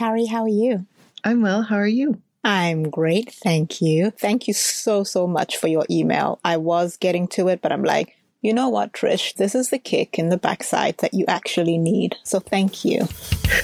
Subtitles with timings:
[0.00, 0.86] Carrie, how are you?
[1.24, 1.60] I'm well.
[1.60, 2.22] How are you?
[2.42, 3.34] I'm great.
[3.34, 4.10] Thank you.
[4.12, 6.40] Thank you so, so much for your email.
[6.42, 9.34] I was getting to it, but I'm like, you know what, Trish?
[9.34, 12.16] This is the kick in the backside that you actually need.
[12.22, 13.08] So thank you.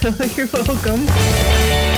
[0.36, 1.95] You're welcome.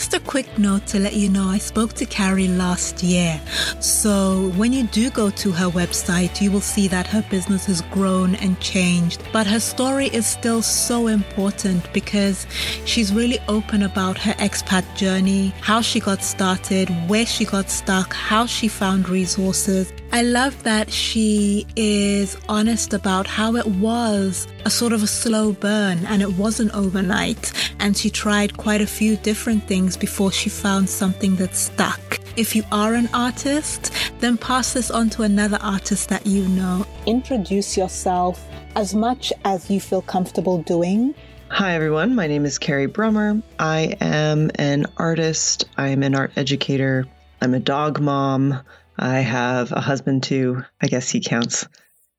[0.00, 3.38] Just a quick note to let you know I spoke to Carrie last year.
[3.80, 7.82] So when you do go to her website, you will see that her business has
[7.82, 9.22] grown and changed.
[9.30, 12.46] But her story is still so important because
[12.86, 18.14] she's really open about her expat journey, how she got started, where she got stuck,
[18.14, 19.92] how she found resources.
[20.12, 25.52] I love that she is honest about how it was a sort of a slow
[25.52, 27.52] burn and it wasn't overnight.
[27.78, 32.18] And she tried quite a few different things before she found something that stuck.
[32.36, 36.84] If you are an artist, then pass this on to another artist that you know.
[37.06, 41.14] Introduce yourself as much as you feel comfortable doing.
[41.50, 42.16] Hi, everyone.
[42.16, 43.44] My name is Carrie Brummer.
[43.60, 47.06] I am an artist, I am an art educator,
[47.40, 48.60] I'm a dog mom.
[49.02, 50.62] I have a husband too.
[50.78, 51.66] I guess he counts.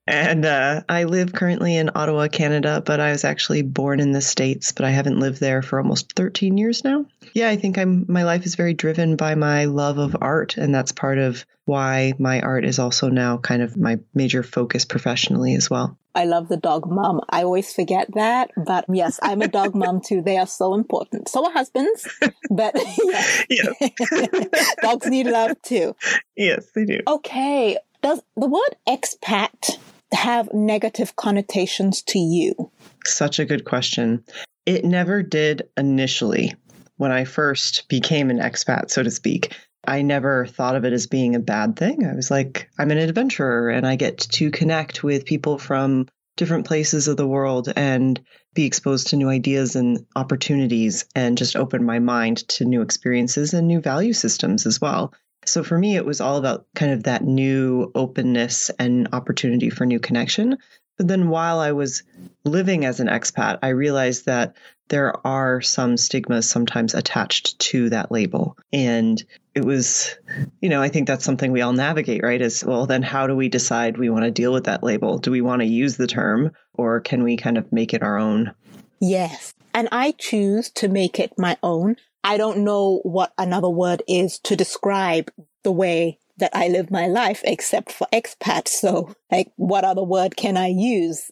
[0.07, 4.21] And uh, I live currently in Ottawa, Canada, but I was actually born in the
[4.21, 7.05] States, but I haven't lived there for almost 13 years now.
[7.33, 10.73] Yeah, I think I'm my life is very driven by my love of art, and
[10.73, 15.55] that's part of why my art is also now kind of my major focus professionally
[15.55, 15.97] as well.
[16.13, 17.21] I love the dog mom.
[17.29, 20.21] I always forget that, but yes, I'm a dog mom too.
[20.21, 21.29] They are so important.
[21.29, 22.07] So are husbands,
[22.49, 23.45] but yes.
[23.49, 24.73] yes.
[24.81, 25.95] dogs need love too.
[26.35, 26.99] Yes, they do.
[27.07, 27.77] Okay.
[28.01, 29.77] Does the word expat
[30.13, 32.71] have negative connotations to you?
[33.05, 34.23] Such a good question.
[34.65, 36.53] It never did initially
[36.97, 39.55] when I first became an expat, so to speak.
[39.85, 42.05] I never thought of it as being a bad thing.
[42.05, 46.07] I was like, I'm an adventurer and I get to connect with people from
[46.37, 48.19] different places of the world and
[48.53, 53.53] be exposed to new ideas and opportunities and just open my mind to new experiences
[53.53, 55.13] and new value systems as well.
[55.45, 59.85] So for me, it was all about kind of that new openness and opportunity for
[59.85, 60.57] new connection.
[60.97, 62.03] But then while I was
[62.45, 64.55] living as an expat, I realized that
[64.89, 68.57] there are some stigmas sometimes attached to that label.
[68.71, 69.23] And
[69.55, 70.15] it was,
[70.61, 72.41] you know, I think that's something we all navigate, right?
[72.41, 75.17] Is well, then how do we decide we want to deal with that label?
[75.17, 78.17] Do we want to use the term or can we kind of make it our
[78.17, 78.53] own?
[78.99, 79.53] Yes.
[79.73, 81.95] And I choose to make it my own.
[82.23, 85.31] I don't know what another word is to describe
[85.63, 88.67] the way that I live my life except for expat.
[88.67, 91.31] So like what other word can I use?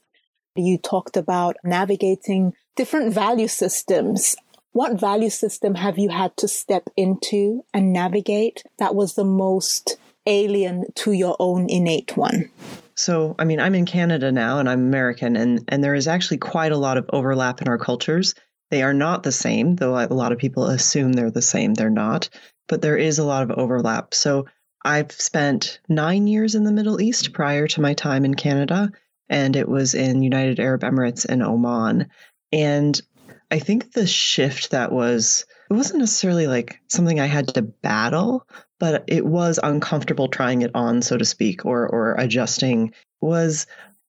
[0.56, 4.36] You talked about navigating different value systems.
[4.72, 9.98] What value system have you had to step into and navigate that was the most
[10.26, 12.50] alien to your own innate one?
[12.96, 16.38] So, I mean, I'm in Canada now and I'm American, and, and there is actually
[16.38, 18.36] quite a lot of overlap in our cultures.
[18.70, 21.74] They are not the same, though a lot of people assume they're the same.
[21.74, 22.30] They're not,
[22.68, 24.14] but there is a lot of overlap.
[24.14, 24.46] So,
[24.86, 28.92] I've spent nine years in the Middle East prior to my time in Canada,
[29.28, 32.10] and it was in United Arab Emirates and Oman.
[32.54, 33.02] And
[33.52, 38.48] I think the shift that was, it wasn't necessarily like something I had to battle,
[38.80, 43.68] but it was uncomfortable trying it on, so to speak, or, or adjusting, was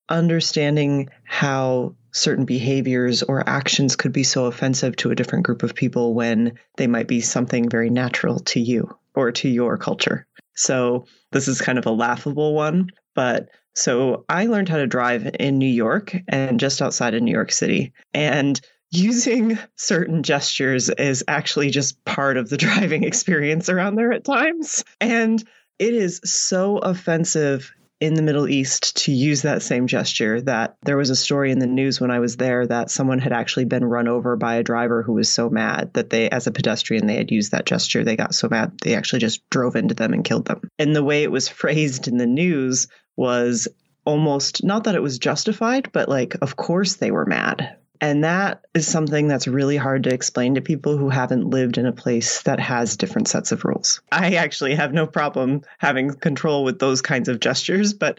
[0.08, 5.74] understanding how certain behaviors or actions could be so offensive to a different group of
[5.74, 10.26] people when they might be something very natural to you or to your culture.
[10.54, 15.36] So this is kind of a laughable one, but so I learned how to drive
[15.38, 17.92] in New York and just outside of New York City.
[18.12, 24.24] And using certain gestures is actually just part of the driving experience around there at
[24.24, 24.84] times.
[25.00, 25.42] And
[25.78, 30.96] it is so offensive in the Middle East to use that same gesture that there
[30.96, 33.84] was a story in the news when I was there that someone had actually been
[33.84, 37.16] run over by a driver who was so mad that they, as a pedestrian, they
[37.16, 38.02] had used that gesture.
[38.02, 40.62] They got so mad they actually just drove into them and killed them.
[40.78, 43.68] And the way it was phrased in the news was
[44.06, 47.76] almost not that it was justified, but like, of course they were mad.
[48.00, 51.86] And that is something that's really hard to explain to people who haven't lived in
[51.86, 54.00] a place that has different sets of rules.
[54.10, 58.18] I actually have no problem having control with those kinds of gestures, but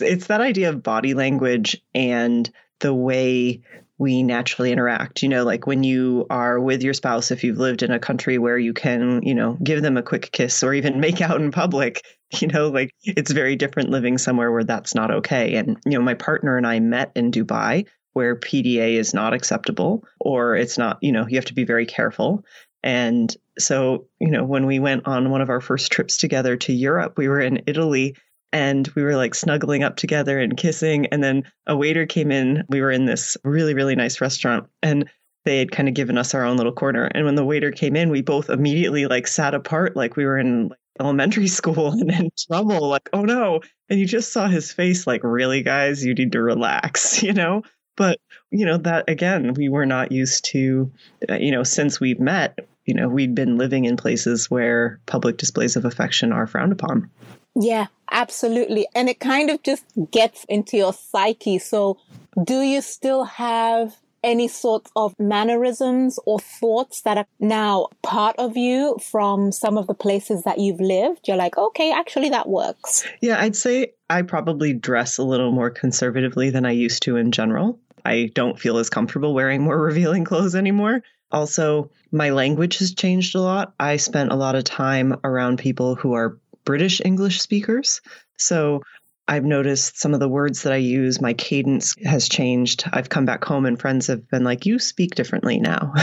[0.00, 2.50] it's that idea of body language and
[2.80, 3.62] the way
[3.96, 5.22] we naturally interact.
[5.22, 8.36] You know, like when you are with your spouse, if you've lived in a country
[8.36, 11.52] where you can, you know, give them a quick kiss or even make out in
[11.52, 12.04] public,
[12.38, 15.54] you know, like it's very different living somewhere where that's not okay.
[15.54, 20.04] And, you know, my partner and I met in Dubai where PDA is not acceptable
[20.20, 22.44] or it's not, you know, you have to be very careful.
[22.82, 26.72] And so, you know, when we went on one of our first trips together to
[26.72, 28.16] Europe, we were in Italy
[28.52, 31.06] and we were like snuggling up together and kissing.
[31.06, 32.64] And then a waiter came in.
[32.68, 35.08] We were in this really, really nice restaurant and
[35.44, 37.06] they had kind of given us our own little corner.
[37.06, 40.38] And when the waiter came in, we both immediately like sat apart like we were
[40.38, 40.70] in
[41.00, 43.60] elementary school and in trouble, like, oh no.
[43.88, 47.62] And you just saw his face like, really, guys, you need to relax, you know?
[47.96, 50.90] But, you know, that again, we were not used to,
[51.28, 55.36] uh, you know, since we've met, you know, we'd been living in places where public
[55.36, 57.10] displays of affection are frowned upon.
[57.54, 58.86] Yeah, absolutely.
[58.94, 61.58] And it kind of just gets into your psyche.
[61.58, 61.98] So,
[62.42, 63.94] do you still have
[64.24, 69.86] any sort of mannerisms or thoughts that are now part of you from some of
[69.86, 71.26] the places that you've lived?
[71.26, 73.04] You're like, okay, actually, that works.
[73.20, 77.32] Yeah, I'd say I probably dress a little more conservatively than I used to in
[77.32, 77.78] general.
[78.04, 81.02] I don't feel as comfortable wearing more revealing clothes anymore.
[81.30, 83.74] Also, my language has changed a lot.
[83.80, 88.00] I spent a lot of time around people who are British English speakers.
[88.36, 88.82] So
[89.28, 92.84] I've noticed some of the words that I use, my cadence has changed.
[92.92, 95.92] I've come back home and friends have been like, you speak differently now.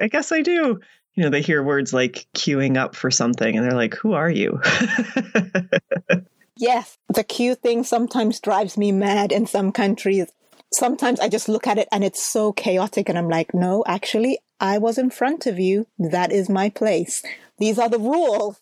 [0.00, 0.80] I guess I do.
[1.14, 4.30] You know, they hear words like queuing up for something and they're like, who are
[4.30, 4.60] you?
[6.56, 10.32] yes, the queue thing sometimes drives me mad in some countries.
[10.72, 14.38] Sometimes I just look at it and it's so chaotic and I'm like, no, actually,
[14.60, 15.86] I was in front of you.
[15.98, 17.22] That is my place.
[17.58, 18.58] These are the rules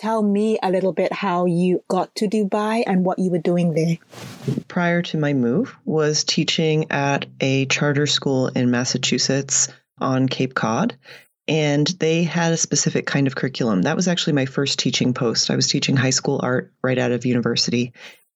[0.00, 3.74] tell me a little bit how you got to Dubai and what you were doing
[3.74, 3.98] there.
[4.66, 9.68] Prior to my move was teaching at a charter school in Massachusetts
[10.00, 10.96] on Cape Cod
[11.46, 13.82] and they had a specific kind of curriculum.
[13.82, 15.50] That was actually my first teaching post.
[15.50, 17.92] I was teaching high school art right out of university.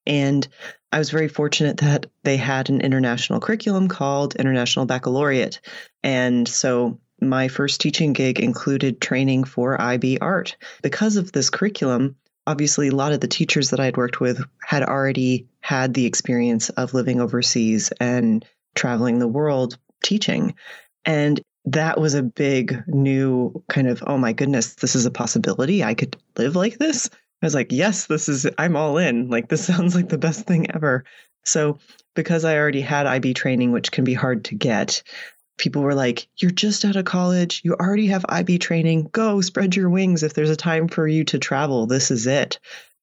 [0.07, 0.47] And
[0.95, 5.61] I was very fortunate that they had an international curriculum called International Baccalaureate.
[6.05, 10.57] And so my first teaching gig included training for IB art.
[10.85, 12.15] Because of this curriculum,
[12.47, 16.69] obviously, a lot of the teachers that I'd worked with had already had the experience
[16.69, 18.45] of living overseas and
[18.77, 20.55] traveling the world teaching.
[21.05, 25.83] And that was a big new kind of, oh my goodness, this is a possibility.
[25.83, 27.11] I could live like this.
[27.45, 29.29] I was like, yes, this is, I'm all in.
[29.29, 31.05] Like, this sounds like the best thing ever.
[31.45, 31.79] So,
[32.15, 35.03] because I already had IB training, which can be hard to get,
[35.59, 37.61] people were like, You're just out of college.
[37.65, 39.11] You already have IB training.
[39.13, 40.23] Go spread your wings.
[40.23, 42.59] If there's a time for you to travel, this is it.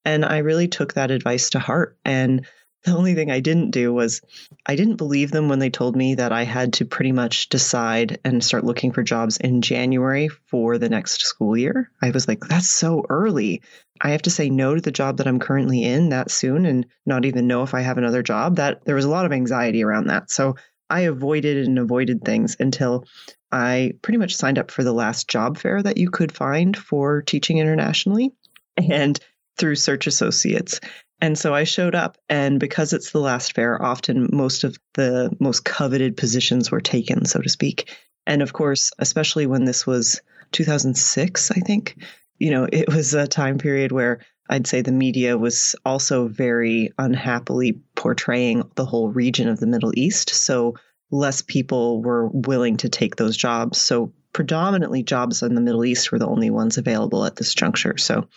[0.06, 1.98] And I really took that advice to heart.
[2.04, 2.48] And
[2.84, 4.22] the only thing I didn't do was
[4.66, 8.20] I didn't believe them when they told me that I had to pretty much decide
[8.26, 11.92] and start looking for jobs in January for the next school year.
[12.02, 13.62] I was like, that's so early.
[14.04, 16.86] I have to say no to the job that I'm currently in that soon and
[17.06, 18.56] not even know if I have another job.
[18.56, 20.32] That there was a lot of anxiety around that.
[20.32, 20.56] So
[20.90, 23.06] I avoided and avoided things until
[23.52, 27.22] I pretty much signed up for the last job fair that you could find for
[27.22, 28.32] teaching internationally
[28.78, 29.20] and
[29.58, 30.80] through Search Associates.
[31.22, 35.36] And so I showed up, and because it's the last fair, often most of the
[35.40, 37.96] most coveted positions were taken, so to speak.
[38.26, 40.22] And of course, especially when this was
[40.52, 41.96] 2006, I think,
[42.42, 44.20] you know, it was a time period where
[44.50, 49.92] I'd say the media was also very unhappily portraying the whole region of the Middle
[49.96, 50.32] East.
[50.32, 50.74] So
[51.12, 53.80] less people were willing to take those jobs.
[53.80, 58.00] So predominantly jobs in the Middle East were the only ones available at this juncture.
[58.00, 58.28] So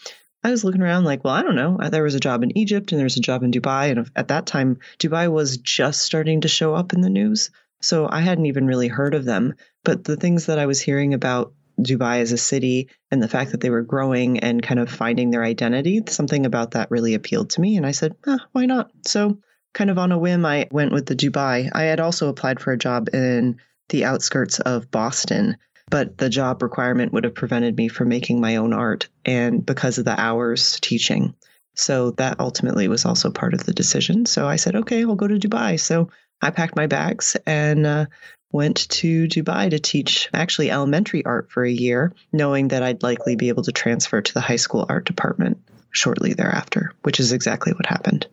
[0.45, 1.79] I was looking around like, well, I don't know.
[1.81, 3.91] Uh, there was a job in Egypt and there was a job in Dubai.
[3.91, 7.49] And at that time, Dubai was just starting to show up in the news.
[7.81, 9.55] So I hadn't even really heard of them.
[9.83, 13.53] But the things that I was hearing about Dubai as a city and the fact
[13.53, 17.51] that they were growing and kind of finding their identity, something about that really appealed
[17.51, 17.77] to me.
[17.77, 18.91] And I said, eh, why not?
[19.07, 19.39] So,
[19.73, 21.71] kind of on a whim, I went with the Dubai.
[21.73, 23.57] I had also applied for a job in
[23.89, 25.57] the outskirts of Boston,
[25.91, 29.99] but the job requirement would have prevented me from making my own art and because
[29.99, 31.35] of the hours teaching.
[31.75, 34.27] So that ultimately was also part of the decision.
[34.27, 35.79] So I said, okay, I'll go to Dubai.
[35.79, 36.09] So
[36.41, 38.07] I packed my bags and uh,
[38.53, 43.37] went to Dubai to teach actually elementary art for a year, knowing that I'd likely
[43.37, 45.59] be able to transfer to the high school art department
[45.91, 48.27] shortly thereafter, which is exactly what happened.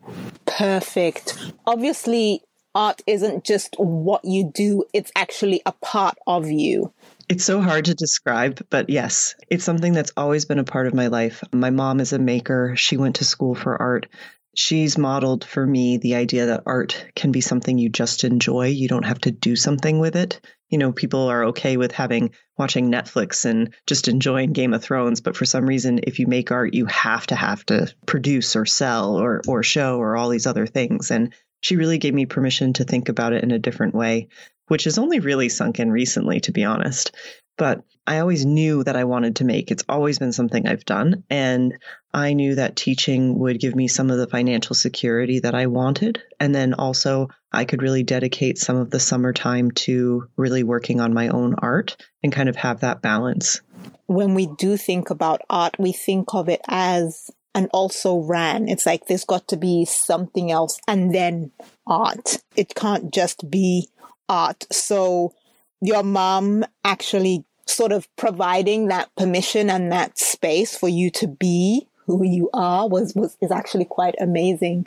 [0.46, 1.52] Perfect.
[1.66, 2.42] Obviously,
[2.74, 6.92] art isn't just what you do, it's actually a part of you.
[7.28, 10.94] It's so hard to describe, but yes, it's something that's always been a part of
[10.94, 11.42] my life.
[11.52, 12.74] My mom is a maker.
[12.76, 14.06] She went to school for art.
[14.54, 18.66] She's modeled for me the idea that art can be something you just enjoy.
[18.66, 20.40] You don't have to do something with it.
[20.68, 25.20] You know, people are okay with having watching Netflix and just enjoying Game of Thrones,
[25.20, 28.66] but for some reason if you make art, you have to have to produce or
[28.66, 31.10] sell or or show or all these other things.
[31.10, 34.28] And she really gave me permission to think about it in a different way,
[34.68, 37.12] which has only really sunk in recently to be honest.
[37.56, 39.70] But I always knew that I wanted to make.
[39.70, 41.24] It's always been something I've done.
[41.30, 41.74] And
[42.12, 46.22] I knew that teaching would give me some of the financial security that I wanted.
[46.40, 51.14] And then also, I could really dedicate some of the summertime to really working on
[51.14, 53.60] my own art and kind of have that balance.
[54.06, 58.68] When we do think about art, we think of it as and also ran.
[58.68, 61.52] It's like there's got to be something else and then
[61.86, 62.42] art.
[62.56, 63.88] It can't just be
[64.28, 64.64] art.
[64.72, 65.34] So
[65.82, 71.86] your mom actually sort of providing that permission and that space for you to be
[72.06, 74.86] who you are was, was is actually quite amazing.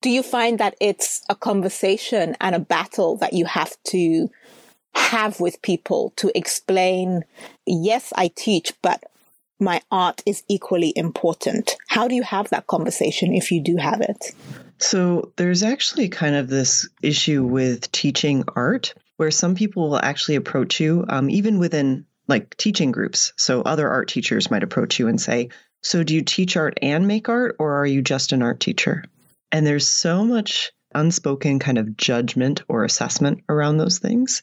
[0.00, 4.28] Do you find that it's a conversation and a battle that you have to
[4.94, 7.22] have with people to explain,
[7.64, 9.04] yes, I teach, but
[9.60, 11.76] my art is equally important.
[11.88, 14.32] How do you have that conversation if you do have it?
[14.78, 20.34] So, there's actually kind of this issue with teaching art where some people will actually
[20.34, 23.32] approach you, um, even within like teaching groups.
[23.36, 25.50] So other art teachers might approach you and say,
[25.80, 29.04] So do you teach art and make art, or are you just an art teacher?
[29.52, 34.42] And there's so much unspoken kind of judgment or assessment around those things.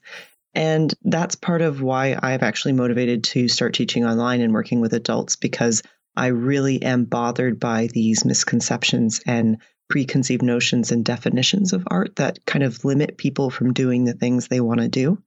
[0.54, 4.94] And that's part of why I've actually motivated to start teaching online and working with
[4.94, 5.84] adults because
[6.16, 9.58] I really am bothered by these misconceptions and
[9.90, 14.48] preconceived notions and definitions of art that kind of limit people from doing the things
[14.48, 15.22] they want to do.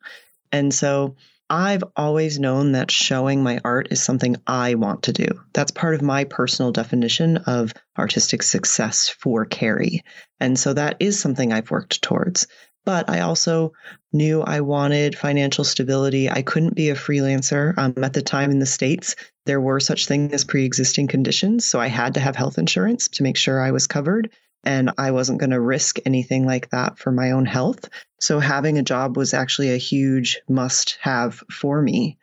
[0.52, 1.16] And so
[1.50, 5.26] I've always known that showing my art is something I want to do.
[5.52, 10.02] That's part of my personal definition of artistic success for Carrie.
[10.40, 12.46] And so that is something I've worked towards.
[12.84, 13.74] But I also
[14.12, 16.30] knew I wanted financial stability.
[16.30, 17.76] I couldn't be a freelancer.
[17.76, 19.14] Um, at the time in the States,
[19.44, 21.66] there were such things as pre existing conditions.
[21.66, 24.30] So I had to have health insurance to make sure I was covered
[24.64, 27.88] and I wasn't going to risk anything like that for my own health.
[28.20, 32.18] So having a job was actually a huge must have for me.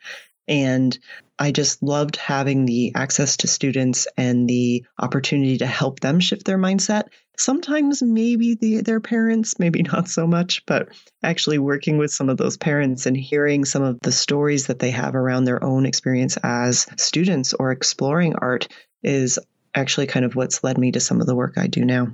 [0.48, 0.98] And
[1.38, 6.44] I just loved having the access to students and the opportunity to help them shift
[6.44, 7.04] their mindset.
[7.38, 10.88] Sometimes maybe the, their parents, maybe not so much, but
[11.22, 14.90] actually working with some of those parents and hearing some of the stories that they
[14.90, 18.68] have around their own experience as students or exploring art
[19.02, 19.38] is
[19.74, 22.08] actually kind of what's led me to some of the work I do now.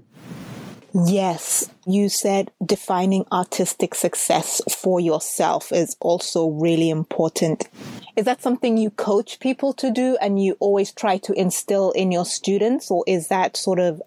[1.04, 7.68] Yes, you said defining artistic success for yourself is also really important.
[8.16, 12.12] Is that something you coach people to do and you always try to instill in
[12.12, 14.00] your students, or is that sort of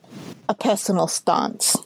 [0.47, 1.77] a personal stance?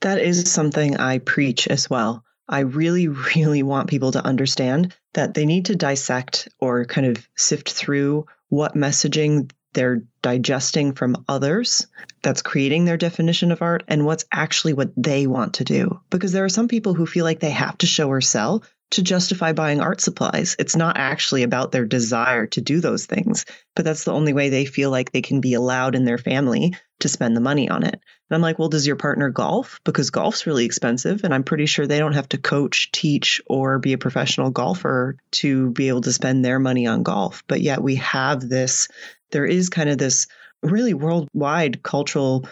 [0.00, 2.24] That is something I preach as well.
[2.48, 7.28] I really, really want people to understand that they need to dissect or kind of
[7.36, 11.86] sift through what messaging they're digesting from others
[12.22, 16.00] that's creating their definition of art and what's actually what they want to do.
[16.10, 19.02] Because there are some people who feel like they have to show or sell to
[19.02, 20.56] justify buying art supplies.
[20.58, 23.46] It's not actually about their desire to do those things,
[23.76, 26.74] but that's the only way they feel like they can be allowed in their family
[26.98, 27.94] to spend the money on it.
[27.94, 29.80] And I'm like, well, does your partner golf?
[29.84, 31.22] Because golf's really expensive.
[31.24, 35.16] And I'm pretty sure they don't have to coach, teach, or be a professional golfer
[35.32, 37.44] to be able to spend their money on golf.
[37.46, 38.88] But yet we have this
[39.30, 40.26] there is kind of this
[40.62, 42.46] really worldwide cultural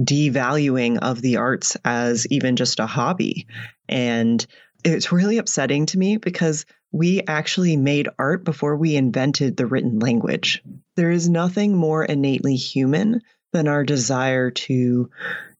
[0.00, 3.46] devaluing of the arts as even just a hobby.
[3.88, 4.44] And
[4.84, 9.98] it's really upsetting to me because we actually made art before we invented the written
[9.98, 10.62] language.
[10.96, 15.10] There is nothing more innately human than our desire to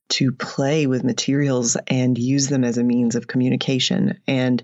[0.08, 4.20] to play with materials and use them as a means of communication.
[4.28, 4.62] And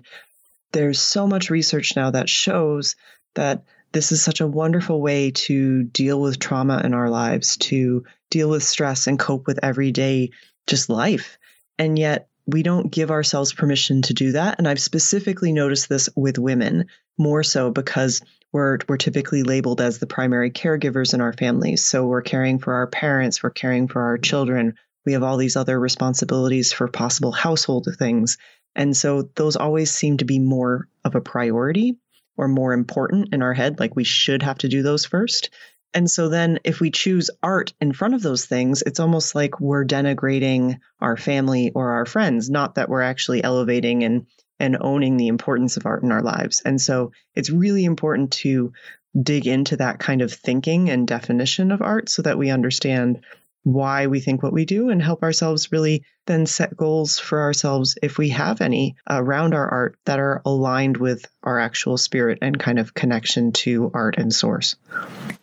[0.71, 2.95] there's so much research now that shows
[3.35, 8.03] that this is such a wonderful way to deal with trauma in our lives, to
[8.29, 10.31] deal with stress and cope with everyday
[10.67, 11.37] just life.
[11.77, 14.57] And yet we don't give ourselves permission to do that.
[14.57, 18.21] And I've specifically noticed this with women more so because
[18.51, 21.85] we're, we're typically labeled as the primary caregivers in our families.
[21.85, 24.75] So we're caring for our parents, we're caring for our children.
[25.05, 28.37] We have all these other responsibilities for possible household things.
[28.75, 31.97] And so those always seem to be more of a priority
[32.37, 35.49] or more important in our head, like we should have to do those first.
[35.93, 39.59] And so then if we choose art in front of those things, it's almost like
[39.59, 44.25] we're denigrating our family or our friends, not that we're actually elevating and
[44.59, 46.61] and owning the importance of art in our lives.
[46.63, 48.71] And so it's really important to
[49.19, 53.21] dig into that kind of thinking and definition of art so that we understand
[53.63, 57.97] why we think what we do and help ourselves really then set goals for ourselves
[58.01, 62.59] if we have any around our art that are aligned with our actual spirit and
[62.59, 64.75] kind of connection to art and source.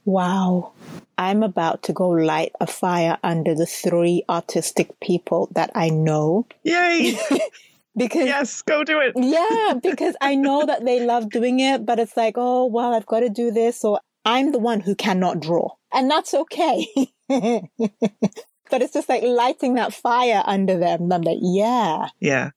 [0.05, 0.73] Wow.
[1.19, 6.47] I'm about to go light a fire under the three artistic people that I know.
[6.63, 7.19] Yay!
[7.97, 9.13] because yes, go do it.
[9.17, 13.07] yeah, because I know that they love doing it, but it's like, oh, well, I've
[13.07, 13.79] got to do this.
[13.79, 16.87] So I'm the one who cannot draw, and that's okay.
[17.29, 21.13] but it's just like lighting that fire under them.
[21.13, 22.09] I'm like, yeah.
[22.21, 22.51] Yeah.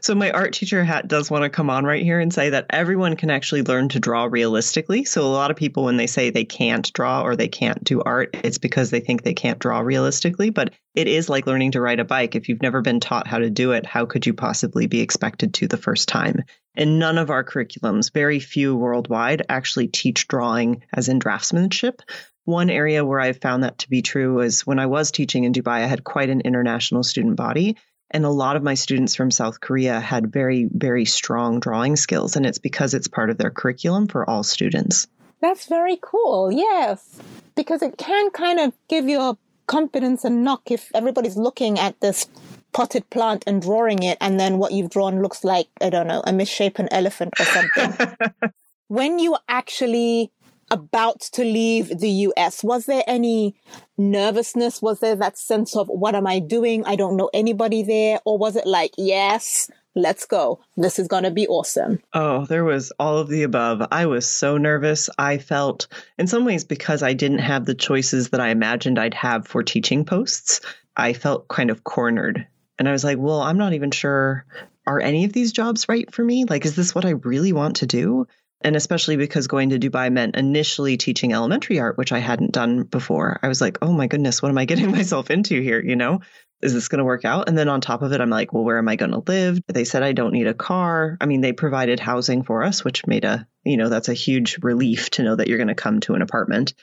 [0.00, 2.66] So my art teacher hat does want to come on right here and say that
[2.70, 5.04] everyone can actually learn to draw realistically.
[5.04, 8.00] So a lot of people when they say they can't draw or they can't do
[8.02, 11.80] art, it's because they think they can't draw realistically, but it is like learning to
[11.80, 12.36] ride a bike.
[12.36, 15.54] If you've never been taught how to do it, how could you possibly be expected
[15.54, 16.44] to the first time?
[16.76, 22.00] And none of our curriculums, very few worldwide, actually teach drawing as in draftsmanship.
[22.48, 25.52] One area where I've found that to be true was when I was teaching in
[25.52, 27.76] Dubai, I had quite an international student body.
[28.10, 32.36] And a lot of my students from South Korea had very, very strong drawing skills.
[32.36, 35.08] And it's because it's part of their curriculum for all students.
[35.42, 36.50] That's very cool.
[36.50, 37.20] Yes.
[37.54, 39.36] Because it can kind of give you a
[39.66, 42.28] confidence and knock if everybody's looking at this
[42.72, 44.16] potted plant and drawing it.
[44.22, 48.16] And then what you've drawn looks like, I don't know, a misshapen elephant or something.
[48.88, 50.32] when you actually
[50.70, 52.62] about to leave the US?
[52.62, 53.56] Was there any
[53.96, 54.82] nervousness?
[54.82, 56.84] Was there that sense of, what am I doing?
[56.84, 58.20] I don't know anybody there.
[58.24, 60.60] Or was it like, yes, let's go.
[60.76, 62.00] This is going to be awesome.
[62.12, 63.86] Oh, there was all of the above.
[63.90, 65.10] I was so nervous.
[65.18, 69.14] I felt, in some ways, because I didn't have the choices that I imagined I'd
[69.14, 70.60] have for teaching posts,
[70.96, 72.46] I felt kind of cornered.
[72.78, 74.44] And I was like, well, I'm not even sure.
[74.86, 76.44] Are any of these jobs right for me?
[76.44, 78.26] Like, is this what I really want to do?
[78.60, 82.82] And especially because going to Dubai meant initially teaching elementary art, which I hadn't done
[82.82, 83.38] before.
[83.42, 85.80] I was like, oh my goodness, what am I getting myself into here?
[85.80, 86.20] You know,
[86.60, 87.48] is this going to work out?
[87.48, 89.60] And then on top of it, I'm like, well, where am I going to live?
[89.68, 91.16] They said I don't need a car.
[91.20, 94.58] I mean, they provided housing for us, which made a, you know, that's a huge
[94.62, 96.74] relief to know that you're going to come to an apartment.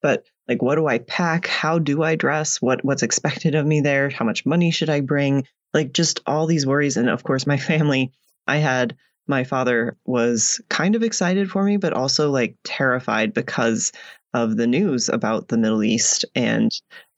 [0.00, 1.46] But like, what do I pack?
[1.46, 2.62] How do I dress?
[2.62, 4.08] What what's expected of me there?
[4.08, 5.46] How much money should I bring?
[5.74, 6.96] Like, just all these worries.
[6.96, 8.12] And of course, my family.
[8.46, 8.96] I had
[9.28, 13.92] my father was kind of excited for me, but also like terrified because
[14.34, 16.72] of the news about the Middle East and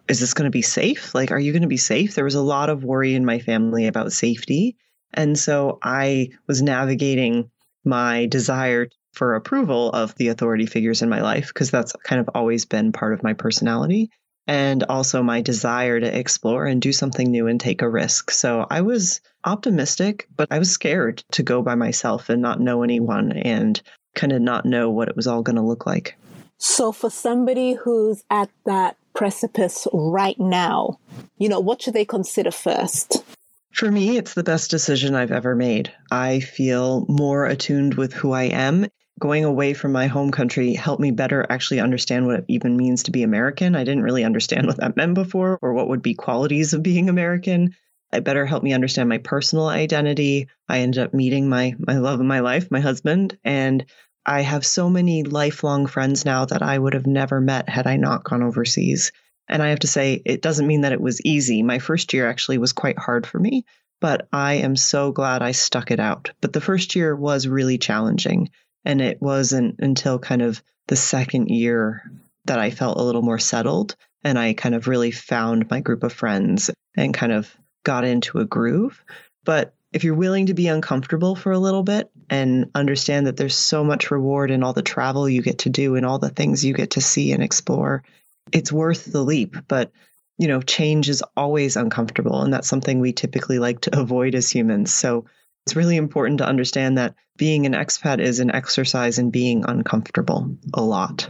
[0.08, 1.14] is this going to be safe?
[1.14, 2.16] Like, are you going to be safe?
[2.16, 4.76] There was a lot of worry in my family about safety.
[5.14, 7.48] And so I was navigating
[7.84, 12.28] my desire for approval of the authority figures in my life because that's kind of
[12.34, 14.10] always been part of my personality
[14.46, 18.30] and also my desire to explore and do something new and take a risk.
[18.30, 22.82] So I was optimistic, but I was scared to go by myself and not know
[22.82, 23.80] anyone and
[24.14, 26.16] kind of not know what it was all going to look like.
[26.58, 30.98] So for somebody who's at that precipice right now,
[31.38, 33.24] you know, what should they consider first?
[33.72, 35.92] For me, it's the best decision I've ever made.
[36.10, 38.88] I feel more attuned with who I am
[39.20, 43.04] going away from my home country helped me better actually understand what it even means
[43.04, 43.76] to be American.
[43.76, 47.08] I didn't really understand what that meant before or what would be qualities of being
[47.08, 47.76] American.
[48.12, 50.48] It better helped me understand my personal identity.
[50.68, 53.84] I ended up meeting my my love of my life, my husband, and
[54.26, 57.96] I have so many lifelong friends now that I would have never met had I
[57.96, 59.12] not gone overseas.
[59.48, 61.62] And I have to say, it doesn't mean that it was easy.
[61.62, 63.64] My first year actually was quite hard for me,
[64.00, 66.30] but I am so glad I stuck it out.
[66.40, 68.50] But the first year was really challenging.
[68.84, 72.10] And it wasn't until kind of the second year
[72.46, 76.02] that I felt a little more settled and I kind of really found my group
[76.02, 79.02] of friends and kind of got into a groove.
[79.44, 83.56] But if you're willing to be uncomfortable for a little bit and understand that there's
[83.56, 86.64] so much reward in all the travel you get to do and all the things
[86.64, 88.04] you get to see and explore,
[88.52, 89.56] it's worth the leap.
[89.66, 89.90] But,
[90.38, 92.42] you know, change is always uncomfortable.
[92.42, 94.92] And that's something we typically like to avoid as humans.
[94.92, 95.24] So
[95.66, 100.56] it's really important to understand that being an expat is an exercise in being uncomfortable
[100.74, 101.28] a lot.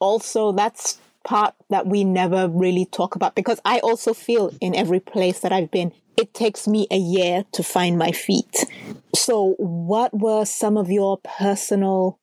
[0.00, 5.00] Also, that's part that we never really talk about because I also feel in every
[5.00, 8.64] place that I've been, it takes me a year to find my feet.
[9.14, 12.18] So, what were some of your personal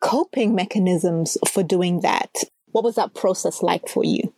[0.00, 2.34] coping mechanisms for doing that?
[2.72, 4.32] What was that process like for you?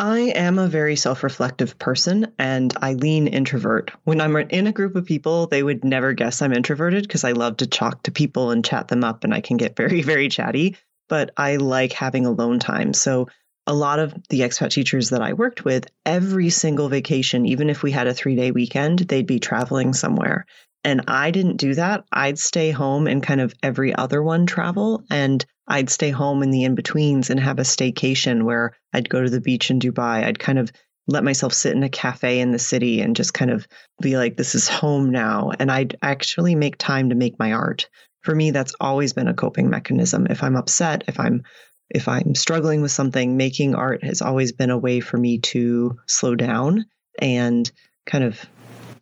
[0.00, 3.90] I am a very self reflective person and I lean introvert.
[4.04, 7.32] When I'm in a group of people, they would never guess I'm introverted because I
[7.32, 10.30] love to talk to people and chat them up and I can get very, very
[10.30, 10.78] chatty.
[11.10, 12.94] But I like having alone time.
[12.94, 13.28] So
[13.66, 17.82] a lot of the expat teachers that I worked with, every single vacation, even if
[17.82, 20.46] we had a three day weekend, they'd be traveling somewhere.
[20.82, 22.04] And I didn't do that.
[22.10, 25.04] I'd stay home and kind of every other one travel.
[25.10, 29.22] And I'd stay home in the in betweens and have a staycation where I'd go
[29.22, 30.24] to the beach in Dubai.
[30.24, 30.72] I'd kind of
[31.06, 33.66] let myself sit in a cafe in the city and just kind of
[34.02, 35.52] be like, this is home now.
[35.58, 37.88] And I'd actually make time to make my art.
[38.22, 40.26] For me, that's always been a coping mechanism.
[40.28, 41.44] If I'm upset, if I'm
[41.88, 45.98] if I'm struggling with something, making art has always been a way for me to
[46.06, 46.86] slow down
[47.20, 47.70] and
[48.06, 48.40] kind of,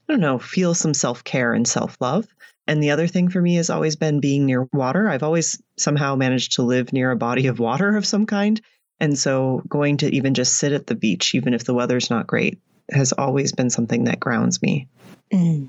[0.08, 2.26] I don't know, feel some self care and self love.
[2.68, 5.08] And the other thing for me has always been being near water.
[5.08, 8.60] I've always somehow managed to live near a body of water of some kind.
[9.00, 12.26] And so going to even just sit at the beach, even if the weather's not
[12.26, 14.86] great, has always been something that grounds me.
[15.32, 15.68] Mm.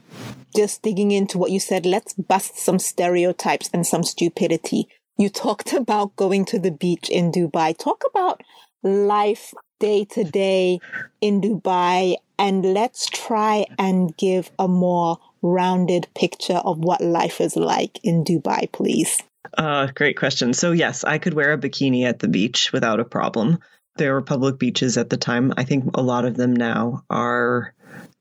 [0.54, 4.90] Just digging into what you said, let's bust some stereotypes and some stupidity.
[5.18, 7.78] You talked about going to the beach in Dubai.
[7.78, 8.42] Talk about
[8.84, 10.80] life day to day
[11.22, 17.56] in Dubai and let's try and give a more rounded picture of what life is
[17.56, 19.22] like in Dubai, please.
[19.58, 20.54] Uh, great question.
[20.54, 23.60] So, yes, I could wear a bikini at the beach without a problem.
[23.98, 25.54] There were public beaches at the time.
[25.58, 27.74] I think a lot of them now are,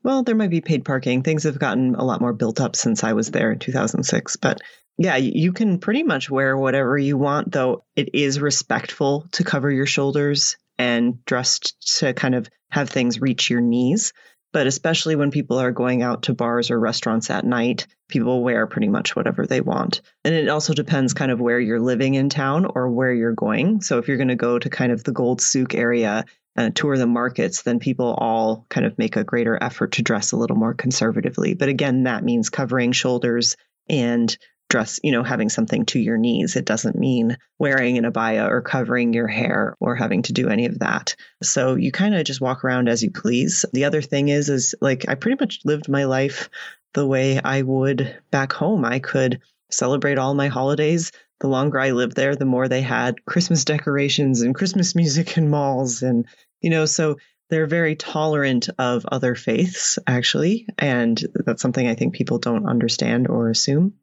[0.03, 1.23] well, there might be paid parking.
[1.23, 4.37] Things have gotten a lot more built up since I was there in 2006.
[4.37, 4.61] But
[4.97, 9.71] yeah, you can pretty much wear whatever you want, though it is respectful to cover
[9.71, 14.13] your shoulders and dressed to kind of have things reach your knees.
[14.53, 18.67] But especially when people are going out to bars or restaurants at night, people wear
[18.67, 20.01] pretty much whatever they want.
[20.25, 23.83] And it also depends kind of where you're living in town or where you're going.
[23.83, 26.25] So if you're going to go to kind of the Gold Souk area
[26.57, 30.33] and tour the markets, then people all kind of make a greater effort to dress
[30.33, 31.55] a little more conservatively.
[31.55, 33.55] But again, that means covering shoulders
[33.89, 34.37] and
[34.69, 36.57] dress, you know, having something to your knees.
[36.57, 40.67] It doesn't mean wearing an abaya or covering your hair or having to do any
[40.67, 41.17] of that.
[41.43, 43.65] So you kind of just walk around as you please.
[43.73, 46.51] The other thing is, is like I pretty much lived my life
[46.93, 48.85] the way I would back home.
[48.85, 51.13] I could celebrate all my holidays.
[51.41, 55.49] The longer I lived there, the more they had Christmas decorations and Christmas music in
[55.51, 56.03] malls.
[56.03, 56.27] And,
[56.61, 57.17] you know, so
[57.49, 60.67] they're very tolerant of other faiths, actually.
[60.77, 63.95] And that's something I think people don't understand or assume.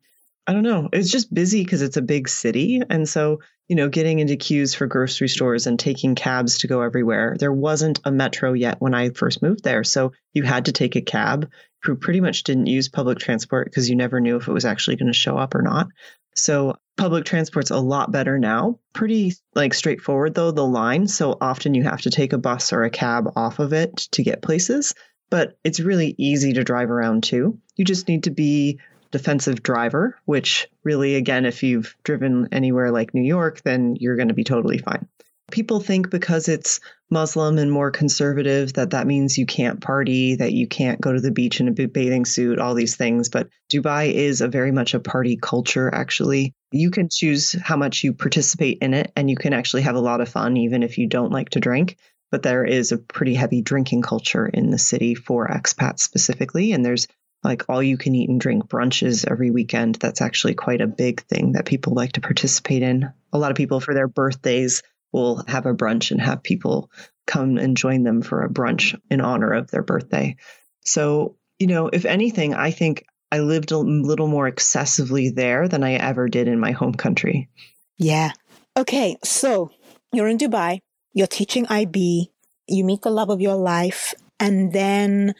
[0.47, 0.89] I don't know.
[0.93, 2.81] It's just busy because it's a big city.
[2.87, 6.81] And so, you know, getting into queues for grocery stores and taking cabs to go
[6.81, 7.35] everywhere.
[7.39, 9.83] There wasn't a metro yet when I first moved there.
[9.83, 11.49] So you had to take a cab
[11.81, 14.97] who pretty much didn't use public transport because you never knew if it was actually
[14.97, 15.87] going to show up or not.
[16.35, 18.79] So public transport's a lot better now.
[18.93, 21.07] Pretty like straightforward though, the line.
[21.07, 24.23] So often you have to take a bus or a cab off of it to
[24.23, 24.93] get places.
[25.29, 27.59] But it's really easy to drive around too.
[27.75, 28.79] You just need to be
[29.15, 34.27] defensive driver, which really, again, if you've driven anywhere like New York, then you're going
[34.27, 35.07] to be totally fine.
[35.51, 40.51] People think because it's Muslim and more conservative that that means you can't party, that
[40.51, 43.29] you can't go to the beach in a bathing suit, all these things.
[43.29, 46.53] But Dubai is a very much a party culture, actually.
[46.71, 50.01] You can choose how much you participate in it, and you can actually have a
[50.01, 51.95] lot of fun, even if you don't like to drink.
[52.31, 56.73] But there is a pretty heavy drinking culture in the city for expats specifically.
[56.73, 57.07] And there's
[57.45, 59.95] like all you can eat and drink brunches every weekend.
[59.95, 63.09] That's actually quite a big thing that people like to participate in.
[63.31, 66.89] A lot of people for their birthdays will have a brunch and have people
[67.25, 70.35] come and join them for a brunch in honor of their birthday.
[70.83, 75.83] So, you know, if anything, I think I lived a little more excessively there than
[75.83, 77.49] I ever did in my home country.
[77.97, 78.31] Yeah.
[78.75, 79.17] Okay.
[79.23, 79.71] So
[80.11, 80.79] you're in Dubai,
[81.13, 82.31] you're teaching IB,
[82.67, 85.33] you meet the love of your life, and then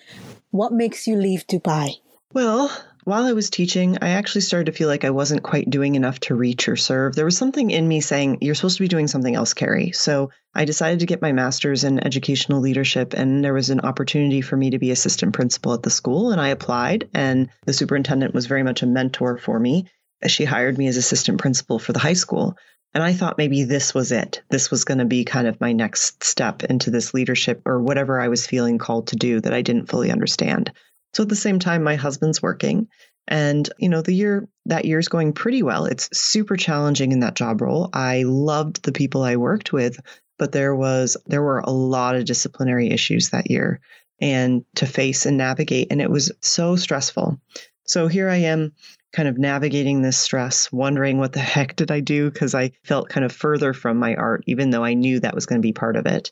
[0.55, 1.99] what makes you leave Dubai?
[2.33, 2.71] Well,
[3.03, 6.19] while I was teaching, I actually started to feel like I wasn't quite doing enough
[6.21, 7.13] to reach or serve.
[7.13, 9.91] There was something in me saying, You're supposed to be doing something else, Carrie.
[9.91, 14.41] So I decided to get my master's in educational leadership, and there was an opportunity
[14.41, 16.31] for me to be assistant principal at the school.
[16.31, 19.87] And I applied, and the superintendent was very much a mentor for me.
[20.27, 22.57] She hired me as assistant principal for the high school.
[22.93, 24.41] And I thought maybe this was it.
[24.49, 28.21] This was going to be kind of my next step into this leadership or whatever
[28.21, 30.71] I was feeling called to do that I didn't fully understand.
[31.13, 32.87] So at the same time, my husband's working.
[33.27, 35.85] And, you know, the year, that year's going pretty well.
[35.85, 37.89] It's super challenging in that job role.
[37.93, 39.99] I loved the people I worked with,
[40.37, 43.81] but there was, there were a lot of disciplinary issues that year
[44.21, 45.87] and to face and navigate.
[45.91, 47.39] And it was so stressful.
[47.85, 48.73] So here I am
[49.15, 52.29] kind of navigating this stress, wondering what the heck did I do?
[52.29, 55.45] Because I felt kind of further from my art, even though I knew that was
[55.45, 56.31] going to be part of it.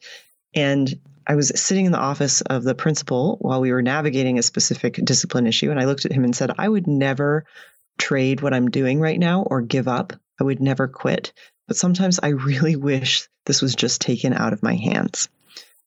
[0.54, 0.94] And
[1.26, 4.96] I was sitting in the office of the principal while we were navigating a specific
[5.02, 5.72] discipline issue.
[5.72, 7.46] And I looked at him and said, I would never
[7.98, 10.12] trade what I'm doing right now or give up.
[10.40, 11.32] I would never quit.
[11.68, 15.30] But sometimes I really wish this was just taken out of my hands.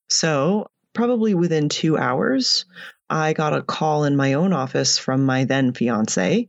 [0.09, 2.65] So, probably within two hours,
[3.11, 6.49] I got a call in my own office from my then fiance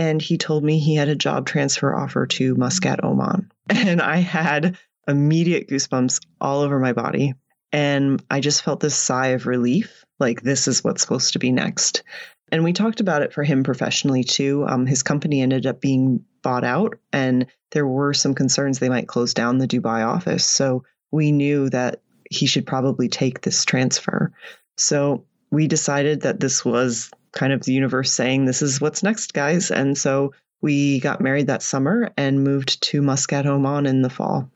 [0.00, 3.52] and he told me he had a job transfer offer to Muscat, Oman.
[3.68, 7.34] And I had immediate goosebumps all over my body.
[7.70, 11.52] And I just felt this sigh of relief like, this is what's supposed to be
[11.52, 12.02] next.
[12.50, 14.64] And we talked about it for him professionally too.
[14.66, 19.06] Um, his company ended up being bought out, and there were some concerns they might
[19.06, 20.46] close down the Dubai office.
[20.46, 24.32] So we knew that he should probably take this transfer.
[24.78, 29.32] So we decided that this was kind of the universe saying, This is what's next,
[29.32, 29.70] guys.
[29.70, 34.50] And so we got married that summer and moved to Muscat, Oman in the fall.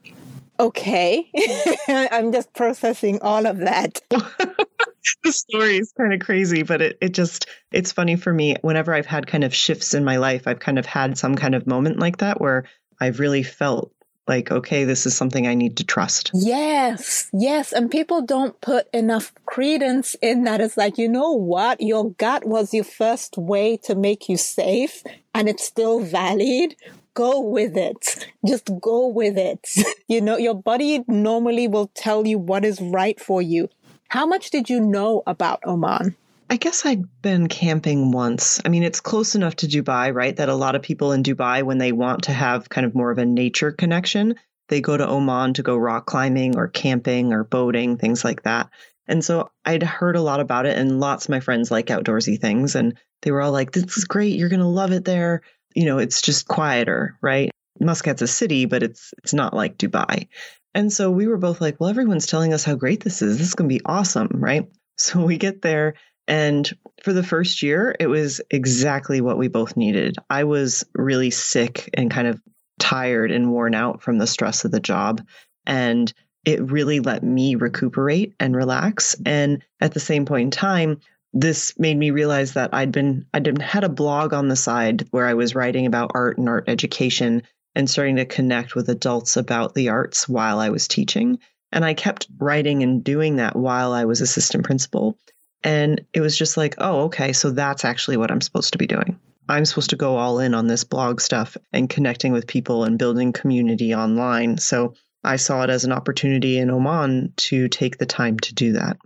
[0.60, 1.30] Okay.
[1.88, 4.00] I'm just processing all of that.
[4.10, 8.56] the story is kind of crazy, but it, it just, it's funny for me.
[8.62, 11.54] Whenever I've had kind of shifts in my life, I've kind of had some kind
[11.54, 12.64] of moment like that where
[13.00, 13.92] I've really felt
[14.26, 16.30] like, okay, this is something I need to trust.
[16.32, 17.72] Yes, yes.
[17.72, 20.60] And people don't put enough credence in that.
[20.60, 21.80] It's like, you know what?
[21.80, 25.02] Your gut was your first way to make you safe
[25.34, 26.74] and it's still valid.
[27.12, 28.26] Go with it.
[28.46, 29.68] Just go with it.
[30.08, 33.68] you know, your body normally will tell you what is right for you.
[34.08, 36.16] How much did you know about Oman?
[36.50, 38.60] I guess I'd been camping once.
[38.64, 40.36] I mean, it's close enough to Dubai, right?
[40.36, 43.10] That a lot of people in Dubai, when they want to have kind of more
[43.10, 44.34] of a nature connection,
[44.68, 48.68] they go to Oman to go rock climbing or camping or boating, things like that.
[49.06, 52.40] And so I'd heard a lot about it, and lots of my friends like outdoorsy
[52.40, 52.74] things.
[52.74, 54.36] And they were all like, this is great.
[54.36, 55.42] You're going to love it there.
[55.74, 57.50] You know, it's just quieter, right?
[57.80, 60.28] Muscat's a city, but it's it's not like Dubai.
[60.74, 63.38] And so we were both like, well, everyone's telling us how great this is.
[63.38, 64.68] This is going to be awesome, right?
[64.96, 65.94] So we get there
[66.26, 66.70] and
[67.02, 70.16] for the first year, it was exactly what we both needed.
[70.30, 72.40] I was really sick and kind of
[72.78, 75.22] tired and worn out from the stress of the job.
[75.66, 76.12] And
[76.44, 79.16] it really let me recuperate and relax.
[79.24, 81.00] And at the same point in time,
[81.32, 85.06] this made me realize that I'd been I'd been, had a blog on the side
[85.10, 87.42] where I was writing about art and art education
[87.74, 91.40] and starting to connect with adults about the arts while I was teaching.
[91.72, 95.18] And I kept writing and doing that while I was assistant principal.
[95.64, 98.86] And it was just like, oh, okay, so that's actually what I'm supposed to be
[98.86, 99.18] doing.
[99.48, 102.98] I'm supposed to go all in on this blog stuff and connecting with people and
[102.98, 104.58] building community online.
[104.58, 108.72] So I saw it as an opportunity in Oman to take the time to do
[108.72, 108.98] that.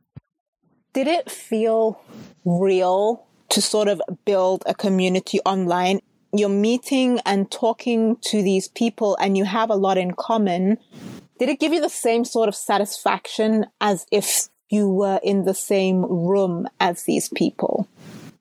[0.93, 2.01] Did it feel
[2.45, 6.01] real to sort of build a community online?
[6.33, 10.79] You're meeting and talking to these people and you have a lot in common.
[11.39, 15.55] Did it give you the same sort of satisfaction as if you were in the
[15.55, 17.89] same room as these people?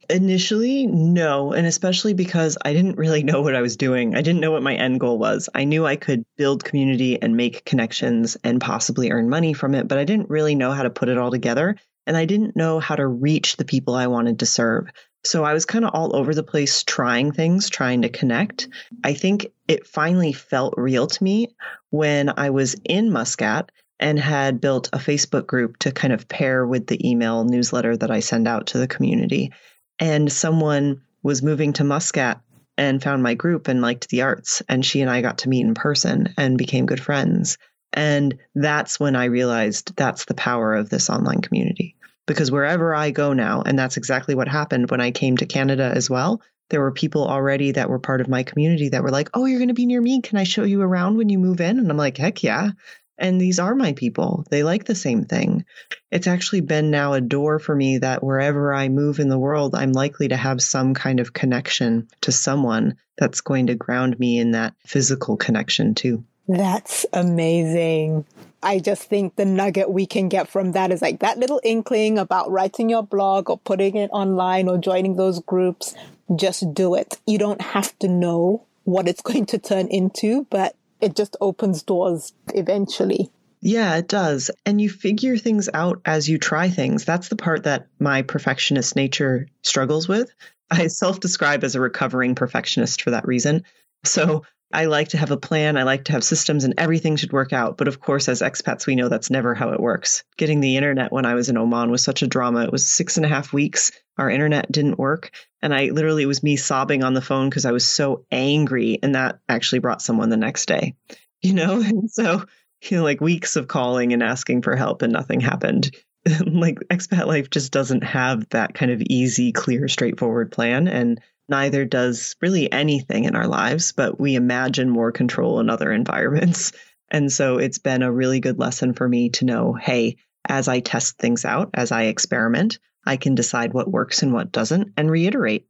[0.10, 1.52] Initially, no.
[1.52, 4.16] And especially because I didn't really know what I was doing.
[4.16, 5.50] I didn't know what my end goal was.
[5.54, 9.88] I knew I could build community and make connections and possibly earn money from it,
[9.88, 11.76] but I didn't really know how to put it all together.
[12.06, 14.88] And I didn't know how to reach the people I wanted to serve.
[15.26, 18.70] So I was kind of all over the place trying things, trying to connect.
[19.04, 21.50] I think it finally felt real to me
[21.90, 26.66] when I was in Muscat and had built a Facebook group to kind of pair
[26.66, 29.52] with the email newsletter that I send out to the community.
[30.00, 32.42] And someone was moving to Muscat
[32.78, 34.62] and found my group and liked the arts.
[34.70, 37.58] And she and I got to meet in person and became good friends.
[37.92, 41.96] And that's when I realized that's the power of this online community.
[42.28, 45.92] Because wherever I go now, and that's exactly what happened when I came to Canada
[45.96, 49.30] as well, there were people already that were part of my community that were like,
[49.34, 50.22] Oh, you're going to be near me.
[50.22, 51.80] Can I show you around when you move in?
[51.80, 52.72] And I'm like, Heck yeah.
[53.18, 54.46] And these are my people.
[54.50, 55.66] They like the same thing.
[56.12, 59.76] It's actually been now a door for me that wherever I move in the world,
[59.76, 64.38] I'm likely to have some kind of connection to someone that's going to ground me
[64.40, 66.24] in that physical connection too.
[66.48, 68.26] That's amazing.
[68.64, 72.18] I just think the nugget we can get from that is like that little inkling
[72.18, 75.94] about writing your blog or putting it online or joining those groups.
[76.36, 77.18] Just do it.
[77.26, 81.84] You don't have to know what it's going to turn into, but it just opens
[81.84, 83.32] doors eventually.
[83.62, 84.52] Yeah, it does.
[84.66, 87.06] And you figure things out as you try things.
[87.06, 90.32] That's the part that my perfectionist nature struggles with.
[90.70, 93.64] I self describe as a recovering perfectionist for that reason.
[94.04, 95.78] So I like to have a plan.
[95.78, 97.78] I like to have systems and everything should work out.
[97.78, 100.24] But of course, as expats, we know that's never how it works.
[100.38, 102.64] Getting the internet when I was in Oman was such a drama.
[102.64, 103.92] It was six and a half weeks.
[104.18, 105.32] Our internet didn't work.
[105.62, 109.00] And I literally was me sobbing on the phone because I was so angry.
[109.02, 110.96] And that actually brought someone the next day,
[111.42, 111.80] you know?
[111.80, 112.44] And so,
[112.84, 115.96] you know, like weeks of calling and asking for help and nothing happened.
[116.46, 120.90] like expat life just doesn't have that kind of easy, clear, straightforward plan.
[120.90, 125.92] And neither does really anything in our lives, but we imagine more control in other
[126.04, 126.72] environments.
[127.10, 130.80] And so it's been a really good lesson for me to know hey, as I
[130.80, 135.10] test things out, as I experiment, I can decide what works and what doesn't and
[135.10, 135.68] reiterate.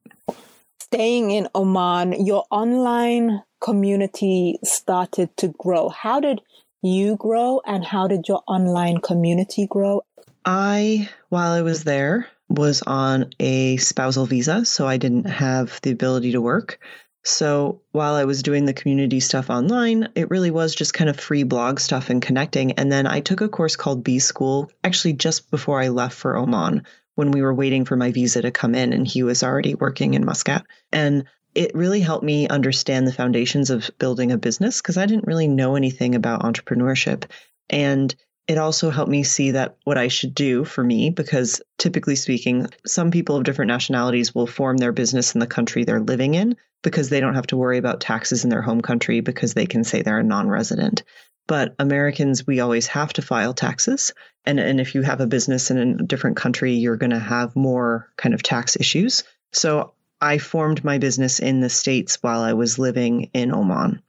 [0.79, 5.89] staying in Oman, your online community started to grow.
[5.89, 6.41] How did
[6.81, 10.01] you grow and how did your online community grow?
[10.45, 15.91] I, while I was there, was on a spousal visa, so I didn't have the
[15.91, 16.79] ability to work.
[17.23, 21.19] So while I was doing the community stuff online, it really was just kind of
[21.19, 22.71] free blog stuff and connecting.
[22.73, 26.37] And then I took a course called B School actually just before I left for
[26.37, 26.83] Oman
[27.15, 30.13] when we were waiting for my visa to come in and he was already working
[30.13, 30.65] in Muscat.
[30.93, 35.27] And it really helped me understand the foundations of building a business because I didn't
[35.27, 37.25] really know anything about entrepreneurship.
[37.69, 38.15] And
[38.47, 42.67] it also helped me see that what I should do for me, because typically speaking,
[42.85, 46.55] some people of different nationalities will form their business in the country they're living in
[46.81, 49.83] because they don't have to worry about taxes in their home country because they can
[49.83, 51.03] say they're a non resident.
[51.45, 54.13] But Americans, we always have to file taxes.
[54.45, 57.55] And, and if you have a business in a different country, you're going to have
[57.55, 59.23] more kind of tax issues.
[59.51, 64.01] So I formed my business in the States while I was living in Oman.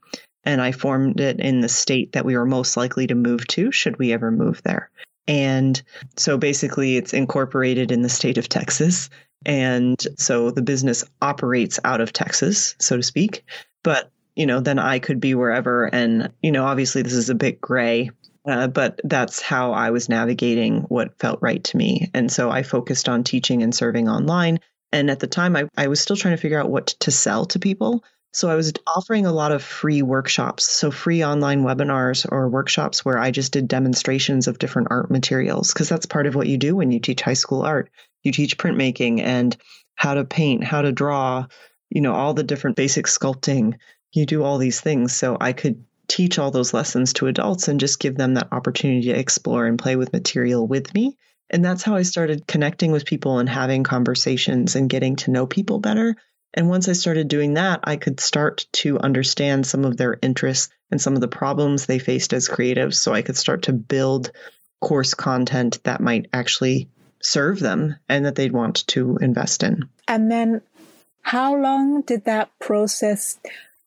[0.49, 3.71] And I formed it in the state that we were most likely to move to
[3.71, 4.91] should we ever move there.
[5.27, 5.81] And
[6.17, 9.11] so basically, it's incorporated in the state of Texas.
[9.45, 13.45] And so the business operates out of Texas, so to speak.
[13.85, 15.85] But, you know, then I could be wherever.
[15.85, 18.11] And, you know, obviously, this is a bit gray
[18.49, 22.11] uh, but that's how I was navigating what felt right to me.
[22.15, 24.61] And so I focused on teaching and serving online
[24.93, 27.47] and at the time, I, I was still trying to figure out what to sell
[27.47, 28.05] to people.
[28.33, 33.05] So I was offering a lot of free workshops, so free online webinars or workshops
[33.05, 36.59] where I just did demonstrations of different art materials, because that's part of what you
[36.59, 37.91] do when you teach high school art.
[38.23, 39.57] You teach printmaking and
[39.95, 41.47] how to paint, how to draw,
[41.91, 43.75] you know, all the different basic sculpting.
[44.13, 45.15] You do all these things.
[45.15, 49.09] So I could teach all those lessons to adults and just give them that opportunity
[49.09, 51.17] to explore and play with material with me
[51.51, 55.47] and that's how I started connecting with people and having conversations and getting to know
[55.47, 56.15] people better.
[56.55, 60.73] And once I started doing that, I could start to understand some of their interests
[60.91, 62.95] and some of the problems they faced as creatives.
[62.95, 64.33] So I could start to build
[64.81, 66.89] course content that might actually
[67.21, 69.89] serve them and that they'd want to invest in.
[70.07, 70.63] And then
[71.23, 73.39] how long did that process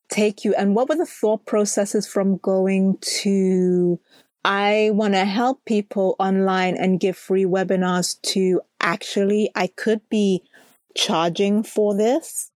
[0.10, 0.54] take you?
[0.54, 4.00] And what were the thought processes from going to
[4.44, 10.44] I want to help people online and give free webinars to actually, I could be
[10.96, 12.52] charging for this.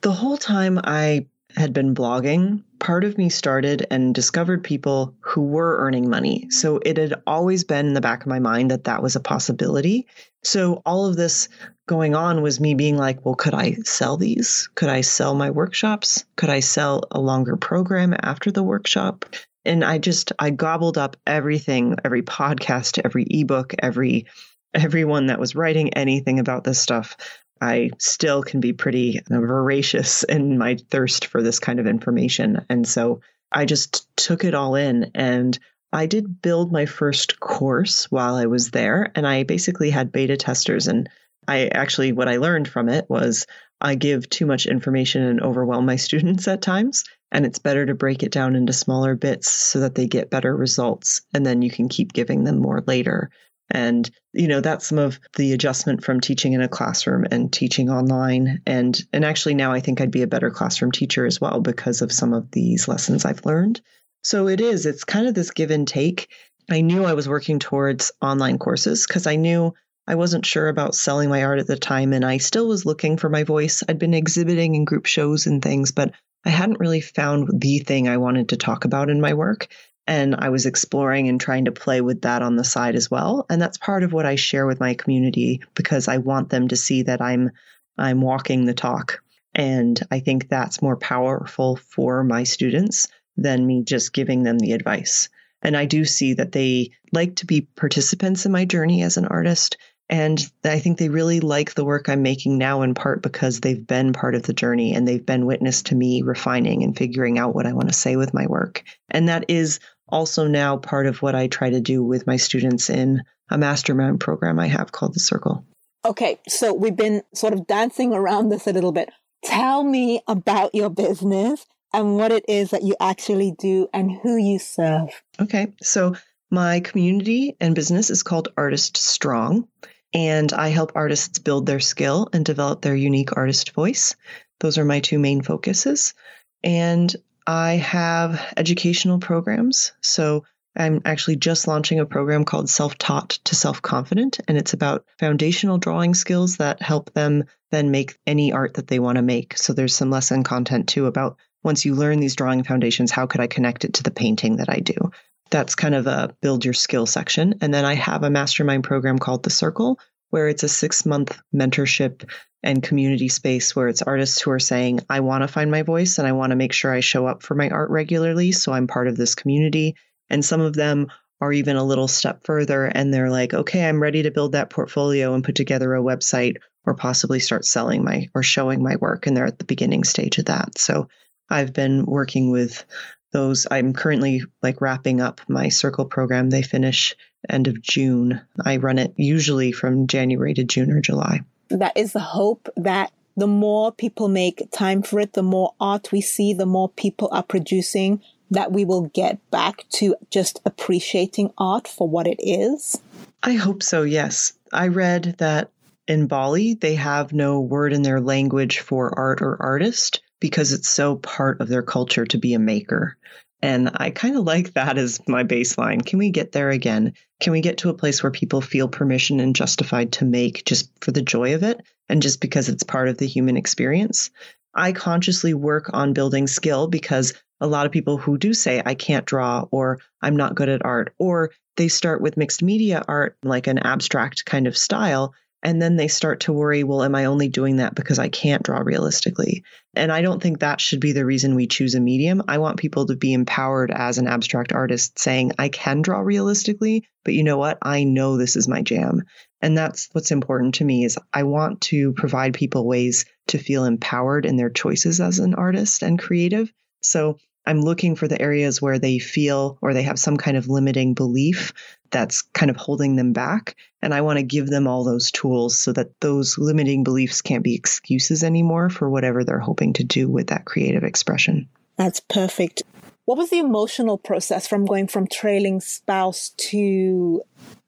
[0.00, 5.42] The whole time I had been blogging, part of me started and discovered people who
[5.42, 6.48] were earning money.
[6.50, 9.20] So it had always been in the back of my mind that that was a
[9.20, 10.06] possibility.
[10.42, 11.48] So all of this
[11.86, 14.68] going on was me being like, well, could I sell these?
[14.74, 16.24] Could I sell my workshops?
[16.36, 19.26] Could I sell a longer program after the workshop?
[19.64, 24.26] and I just I gobbled up everything, every podcast, every ebook, every
[24.74, 27.16] everyone that was writing anything about this stuff.
[27.62, 32.66] I still can be pretty voracious in my thirst for this kind of information.
[32.68, 33.20] And so
[33.52, 35.56] I just took it all in and
[35.92, 39.12] I did build my first course while I was there.
[39.14, 40.88] And I basically had beta testers.
[40.88, 41.08] And
[41.46, 43.46] I actually, what I learned from it was
[43.80, 47.04] I give too much information and overwhelm my students at times.
[47.30, 50.56] And it's better to break it down into smaller bits so that they get better
[50.56, 51.22] results.
[51.32, 53.30] And then you can keep giving them more later.
[53.70, 57.88] And, you know, that's some of the adjustment from teaching in a classroom and teaching
[57.88, 58.62] online.
[58.66, 62.02] And, and actually now I think I'd be a better classroom teacher as well because
[62.02, 63.80] of some of these lessons I've learned.
[64.22, 66.28] So it is, it's kind of this give and take.
[66.70, 69.74] I knew I was working towards online courses because I knew
[70.06, 73.16] I wasn't sure about selling my art at the time and I still was looking
[73.16, 73.82] for my voice.
[73.88, 76.12] I'd been exhibiting in group shows and things, but
[76.44, 79.68] I hadn't really found the thing I wanted to talk about in my work.
[80.06, 83.46] And I was exploring and trying to play with that on the side as well.
[83.48, 86.76] And that's part of what I share with my community because I want them to
[86.76, 87.50] see that I'm
[87.98, 89.22] I'm walking the talk.
[89.54, 94.72] And I think that's more powerful for my students than me just giving them the
[94.72, 95.28] advice.
[95.62, 99.26] And I do see that they like to be participants in my journey as an
[99.26, 99.76] artist
[100.12, 103.86] and I think they really like the work I'm making now in part because they've
[103.86, 107.54] been part of the journey and they've been witness to me refining and figuring out
[107.54, 108.84] what I want to say with my work.
[109.08, 109.80] And that is
[110.12, 114.20] also now part of what I try to do with my students in a mastermind
[114.20, 115.64] program I have called The Circle.
[116.04, 119.10] Okay, so we've been sort of dancing around this a little bit.
[119.44, 124.36] Tell me about your business and what it is that you actually do and who
[124.36, 125.08] you serve.
[125.40, 126.14] Okay, so
[126.50, 129.66] my community and business is called Artist Strong
[130.14, 134.14] and I help artists build their skill and develop their unique artist voice.
[134.60, 136.14] Those are my two main focuses.
[136.62, 137.14] And
[137.46, 139.92] I have educational programs.
[140.00, 140.44] So
[140.76, 145.04] I'm actually just launching a program called Self Taught to Self Confident, and it's about
[145.18, 149.56] foundational drawing skills that help them then make any art that they want to make.
[149.58, 153.40] So there's some lesson content too about once you learn these drawing foundations, how could
[153.40, 155.12] I connect it to the painting that I do?
[155.50, 157.56] That's kind of a build your skill section.
[157.60, 159.98] And then I have a mastermind program called The Circle,
[160.32, 162.28] where it's a six month mentorship
[162.62, 166.18] and community space where it's artists who are saying, I want to find my voice
[166.18, 168.50] and I want to make sure I show up for my art regularly.
[168.52, 169.94] So I'm part of this community.
[170.30, 171.08] And some of them
[171.42, 174.70] are even a little step further and they're like, okay, I'm ready to build that
[174.70, 176.56] portfolio and put together a website
[176.86, 179.26] or possibly start selling my or showing my work.
[179.26, 180.78] And they're at the beginning stage of that.
[180.78, 181.08] So
[181.50, 182.86] I've been working with
[183.32, 183.66] those.
[183.70, 186.48] I'm currently like wrapping up my circle program.
[186.48, 187.16] They finish
[187.48, 188.40] end of June.
[188.64, 191.40] I run it usually from January to June or July.
[191.68, 196.12] That is the hope that the more people make time for it, the more art
[196.12, 198.20] we see, the more people are producing,
[198.50, 203.00] that we will get back to just appreciating art for what it is?
[203.42, 204.52] I hope so, yes.
[204.72, 205.70] I read that
[206.06, 210.90] in Bali, they have no word in their language for art or artist because it's
[210.90, 213.16] so part of their culture to be a maker.
[213.62, 216.04] And I kind of like that as my baseline.
[216.04, 217.14] Can we get there again?
[217.40, 220.90] Can we get to a place where people feel permission and justified to make just
[221.00, 224.30] for the joy of it and just because it's part of the human experience?
[224.74, 228.94] I consciously work on building skill because a lot of people who do say, I
[228.94, 233.36] can't draw or I'm not good at art, or they start with mixed media art,
[233.44, 237.26] like an abstract kind of style, and then they start to worry, well, am I
[237.26, 239.62] only doing that because I can't draw realistically?
[239.94, 242.42] And I don't think that should be the reason we choose a medium.
[242.48, 247.04] I want people to be empowered as an abstract artist saying, I can draw realistically,
[247.24, 247.78] but you know what?
[247.80, 249.22] I know this is my jam.
[249.60, 253.84] And that's what's important to me is I want to provide people ways to feel
[253.84, 256.72] empowered in their choices as an artist and creative.
[257.02, 260.68] So I'm looking for the areas where they feel or they have some kind of
[260.68, 261.72] limiting belief
[262.10, 263.76] that's kind of holding them back.
[264.02, 267.64] And I want to give them all those tools so that those limiting beliefs can't
[267.64, 271.68] be excuses anymore for whatever they're hoping to do with that creative expression.
[271.96, 272.82] That's perfect.
[273.24, 277.42] What was the emotional process from going from trailing spouse to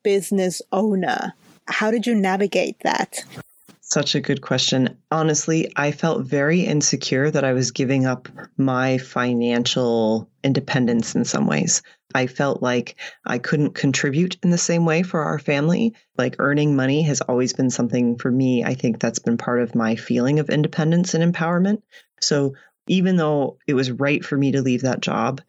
[0.04, 1.34] business owner?
[1.66, 3.24] How did you navigate that?
[3.86, 4.96] Such a good question.
[5.10, 11.46] Honestly, I felt very insecure that I was giving up my financial independence in some
[11.46, 11.82] ways.
[12.14, 15.94] I felt like I couldn't contribute in the same way for our family.
[16.16, 18.64] Like earning money has always been something for me.
[18.64, 21.82] I think that's been part of my feeling of independence and empowerment.
[22.20, 22.54] So
[22.88, 25.42] even though it was right for me to leave that job,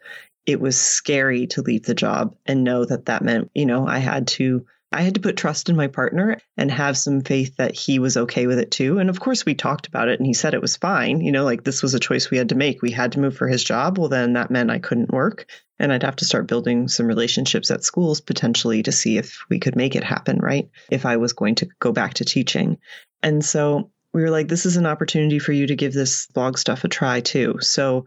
[0.46, 4.00] it was scary to leave the job and know that that meant, you know, I
[4.00, 4.66] had to
[4.96, 8.16] I had to put trust in my partner and have some faith that he was
[8.16, 8.98] okay with it too.
[8.98, 11.20] And of course, we talked about it and he said it was fine.
[11.20, 12.82] You know, like this was a choice we had to make.
[12.82, 13.98] We had to move for his job.
[13.98, 15.48] Well, then that meant I couldn't work.
[15.80, 19.60] And I'd have to start building some relationships at schools potentially to see if we
[19.60, 20.70] could make it happen, right?
[20.90, 22.78] If I was going to go back to teaching.
[23.22, 26.58] And so we were like, this is an opportunity for you to give this blog
[26.58, 27.58] stuff a try too.
[27.60, 28.06] So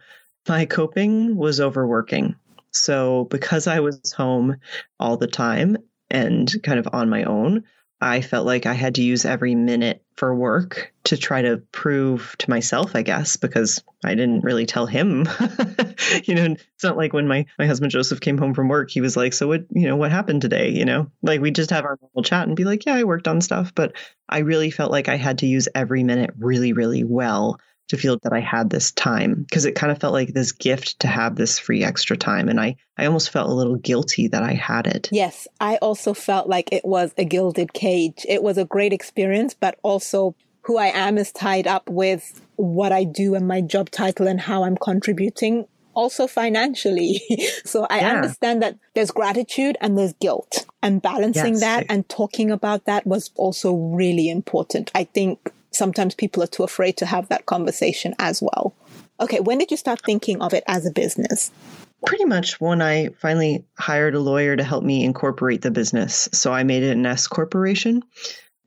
[0.49, 2.37] my coping was overworking.
[2.71, 4.57] So because I was home
[4.99, 5.77] all the time
[6.11, 7.65] and kind of on my own,
[8.01, 12.37] I felt like I had to use every minute for work to try to prove
[12.39, 15.27] to myself, I guess, because I didn't really tell him.
[16.25, 19.01] you know, it's not like when my, my husband Joseph came home from work, he
[19.01, 20.71] was like, So what, you know, what happened today?
[20.71, 23.27] You know, like we just have our normal chat and be like, Yeah, I worked
[23.27, 23.75] on stuff.
[23.75, 23.97] But
[24.29, 27.59] I really felt like I had to use every minute really, really well
[27.89, 31.01] to feel that I had this time because it kind of felt like this gift
[31.01, 32.49] to have this free extra time.
[32.49, 35.09] And I, I almost felt a little guilty that I had it.
[35.11, 38.25] Yes, I also felt like it was a gilded cage.
[38.29, 42.93] It was a great experience, but also who I am is tied up with what
[42.93, 47.23] I do and my job title and how I'm contributing also financially.
[47.65, 48.13] so I yeah.
[48.15, 51.61] understand that there's gratitude and there's guilt and balancing yes.
[51.61, 54.91] that and talking about that was also really important.
[54.95, 58.75] I think sometimes people are too afraid to have that conversation as well.
[59.21, 61.51] Okay, when did you start thinking of it as a business?
[62.07, 66.29] Pretty much when I finally hired a lawyer to help me incorporate the business.
[66.33, 68.03] So I made it an S corporation.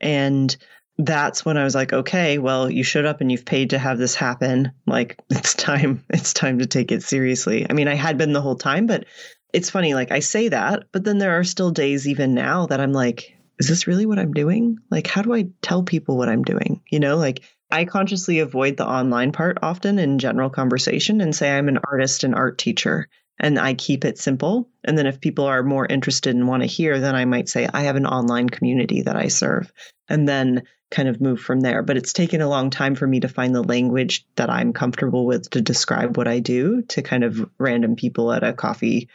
[0.01, 0.55] And
[0.97, 3.97] that's when I was like, okay, well, you showed up and you've paid to have
[3.97, 4.71] this happen.
[4.85, 7.65] Like it's time, it's time to take it seriously.
[7.69, 9.05] I mean, I had been the whole time, but
[9.53, 12.79] it's funny, like I say that, but then there are still days even now that
[12.79, 14.79] I'm like, is this really what I'm doing?
[14.89, 16.81] Like, how do I tell people what I'm doing?
[16.89, 21.55] You know, like I consciously avoid the online part often in general conversation and say
[21.55, 23.07] I'm an artist and art teacher.
[23.39, 24.67] And I keep it simple.
[24.83, 27.67] And then if people are more interested and want to hear, then I might say
[27.71, 29.71] I have an online community that I serve.
[30.09, 31.83] And then kind of move from there.
[31.83, 35.27] But it's taken a long time for me to find the language that I'm comfortable
[35.27, 39.07] with to describe what I do to kind of random people at a coffee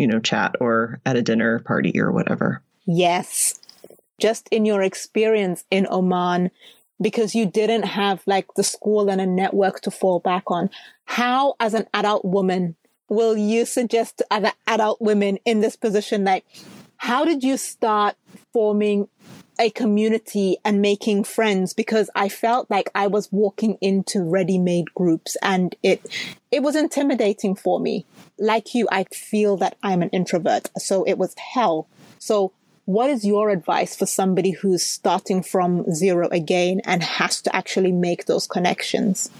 [0.00, 2.62] you know, chat or at a dinner party or whatever.
[2.86, 3.59] Yes.
[4.20, 6.50] Just in your experience in Oman,
[7.00, 10.70] because you didn't have like the school and a network to fall back on,
[11.04, 12.76] how, as an adult woman,
[13.08, 16.44] will you suggest to other adult women in this position, like,
[16.96, 18.16] how did you start
[18.52, 19.08] forming
[19.60, 25.36] a community and making friends because I felt like I was walking into ready-made groups
[25.42, 26.00] and it
[26.50, 28.06] it was intimidating for me.
[28.38, 31.88] Like you, I feel that I'm an introvert, so it was hell.
[32.18, 32.52] So
[32.90, 37.92] what is your advice for somebody who's starting from zero again and has to actually
[37.92, 39.30] make those connections?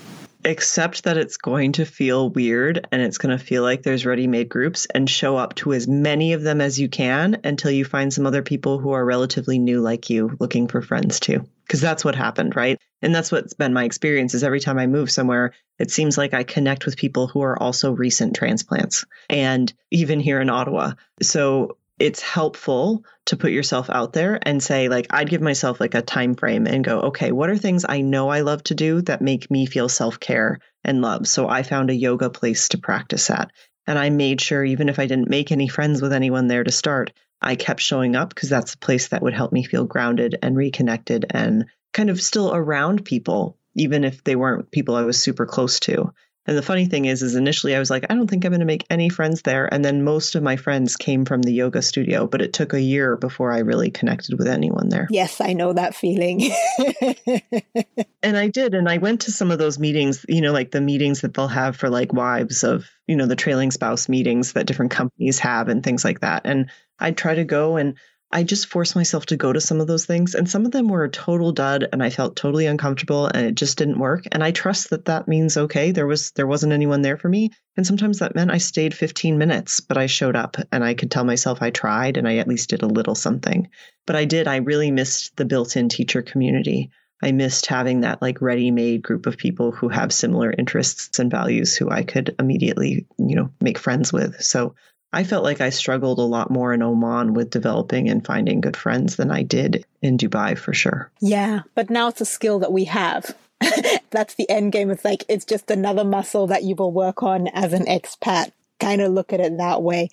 [0.43, 4.27] accept that it's going to feel weird and it's going to feel like there's ready
[4.27, 7.85] made groups and show up to as many of them as you can until you
[7.85, 11.47] find some other people who are relatively new like you looking for friends too.
[11.67, 12.79] Because that's what happened, right?
[13.03, 16.33] And that's what's been my experience is every time I move somewhere, it seems like
[16.33, 20.93] I connect with people who are also recent transplants and even here in Ottawa.
[21.21, 25.95] So it's helpful to put yourself out there and say like I'd give myself like
[25.95, 29.03] a time frame and go okay what are things I know I love to do
[29.03, 31.29] that make me feel self-care and love?
[31.29, 33.53] So I found a yoga place to practice at.
[33.87, 36.73] And I made sure even if I didn't make any friends with anyone there to
[36.73, 40.39] start I kept showing up because that's a place that would help me feel grounded
[40.43, 45.23] and reconnected and kind of still around people even if they weren't people I was
[45.23, 46.13] super close to
[46.51, 48.59] and the funny thing is, is initially I was like, I don't think I'm going
[48.59, 49.73] to make any friends there.
[49.73, 52.81] And then most of my friends came from the yoga studio, but it took a
[52.81, 55.07] year before I really connected with anyone there.
[55.11, 56.51] Yes, I know that feeling.
[58.25, 58.75] and I did.
[58.75, 61.47] And I went to some of those meetings, you know, like the meetings that they'll
[61.47, 65.69] have for like wives of, you know, the trailing spouse meetings that different companies have
[65.69, 66.43] and things like that.
[66.47, 67.95] And I'd try to go and
[68.33, 70.89] I just forced myself to go to some of those things, and some of them
[70.89, 74.25] were a total dud, and I felt totally uncomfortable, and it just didn't work.
[74.31, 75.91] And I trust that that means okay.
[75.91, 79.37] There was there wasn't anyone there for me, and sometimes that meant I stayed 15
[79.37, 82.49] minutes, but I showed up, and I could tell myself I tried, and I at
[82.49, 83.69] least did a little something.
[84.07, 84.47] But I did.
[84.47, 86.91] I really missed the built-in teacher community.
[87.23, 91.77] I missed having that like ready-made group of people who have similar interests and values
[91.77, 94.41] who I could immediately, you know, make friends with.
[94.41, 94.75] So
[95.13, 98.77] I felt like I struggled a lot more in Oman with developing and finding good
[98.77, 101.11] friends than I did in Dubai for sure.
[101.21, 103.35] Yeah, but now it's a skill that we have.
[104.11, 104.91] That's the end game.
[104.91, 108.53] It's like it's just another muscle that you will work on as an expat.
[108.79, 110.09] Kind of look at it that way.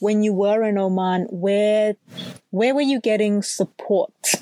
[0.00, 1.94] When you were in Oman, where
[2.50, 4.34] where were you getting support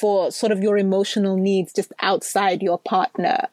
[0.00, 3.48] for sort of your emotional needs just outside your partner?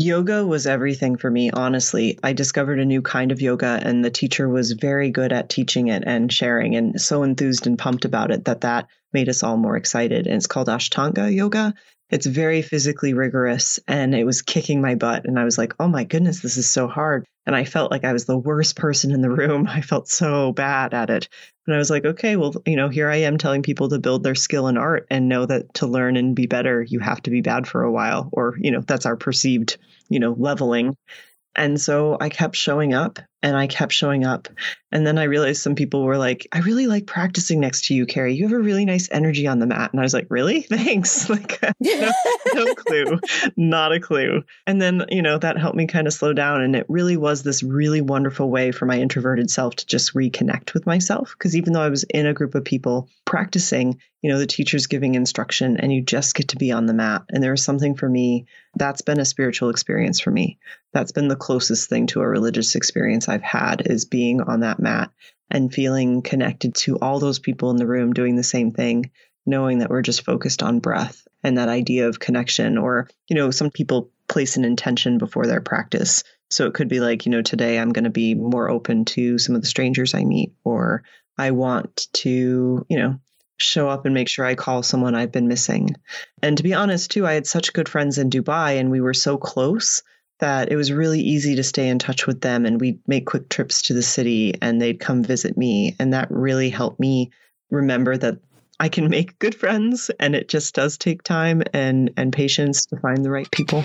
[0.00, 2.20] Yoga was everything for me, honestly.
[2.22, 5.88] I discovered a new kind of yoga, and the teacher was very good at teaching
[5.88, 9.56] it and sharing, and so enthused and pumped about it that that made us all
[9.56, 10.28] more excited.
[10.28, 11.74] And it's called Ashtanga Yoga.
[12.10, 15.26] It's very physically rigorous, and it was kicking my butt.
[15.26, 17.26] And I was like, oh my goodness, this is so hard.
[17.46, 19.66] And I felt like I was the worst person in the room.
[19.70, 21.28] I felt so bad at it.
[21.66, 24.22] And I was like, okay, well, you know, here I am telling people to build
[24.22, 27.30] their skill in art and know that to learn and be better, you have to
[27.30, 29.76] be bad for a while, or, you know, that's our perceived,
[30.08, 30.96] you know, leveling.
[31.54, 34.48] And so I kept showing up and I kept showing up.
[34.90, 38.06] And then I realized some people were like, I really like practicing next to you,
[38.06, 38.34] Carrie.
[38.34, 39.92] You have a really nice energy on the mat.
[39.92, 40.62] And I was like, really?
[40.68, 41.28] Thanks.
[41.38, 42.10] Like, no,
[42.54, 43.20] no clue,
[43.54, 44.44] not a clue.
[44.66, 46.62] And then, you know, that helped me kind of slow down.
[46.62, 50.72] And it really was this really wonderful way for my introverted self to just reconnect
[50.72, 51.34] with myself.
[51.36, 54.86] Because even though I was in a group of people practicing, you know, the teacher's
[54.86, 57.24] giving instruction and you just get to be on the mat.
[57.28, 60.58] And there was something for me that's been a spiritual experience for me.
[60.92, 64.80] That's been the closest thing to a religious experience I've had is being on that
[64.80, 65.10] mat
[65.50, 69.10] and feeling connected to all those people in the room doing the same thing,
[69.46, 72.78] knowing that we're just focused on breath and that idea of connection.
[72.78, 76.22] Or, you know, some people place an intention before their practice.
[76.50, 79.38] So it could be like, you know, today I'm going to be more open to
[79.38, 81.02] some of the strangers I meet, or
[81.36, 83.20] I want to, you know,
[83.58, 85.96] show up and make sure I call someone I've been missing.
[86.42, 89.14] And to be honest, too, I had such good friends in Dubai and we were
[89.14, 90.02] so close
[90.38, 93.48] that it was really easy to stay in touch with them and we'd make quick
[93.48, 97.30] trips to the city and they'd come visit me and that really helped me
[97.70, 98.38] remember that
[98.80, 102.96] I can make good friends and it just does take time and and patience to
[102.96, 103.82] find the right people.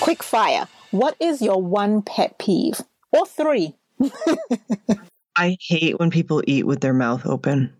[0.00, 0.66] Quick fire.
[0.90, 2.80] What is your one pet peeve?
[3.12, 3.76] Or three?
[5.36, 7.72] I hate when people eat with their mouth open.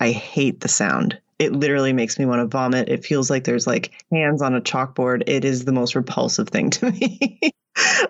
[0.00, 2.88] I hate the sound it literally makes me want to vomit.
[2.88, 5.24] It feels like there's like hands on a chalkboard.
[5.26, 7.40] It is the most repulsive thing to me.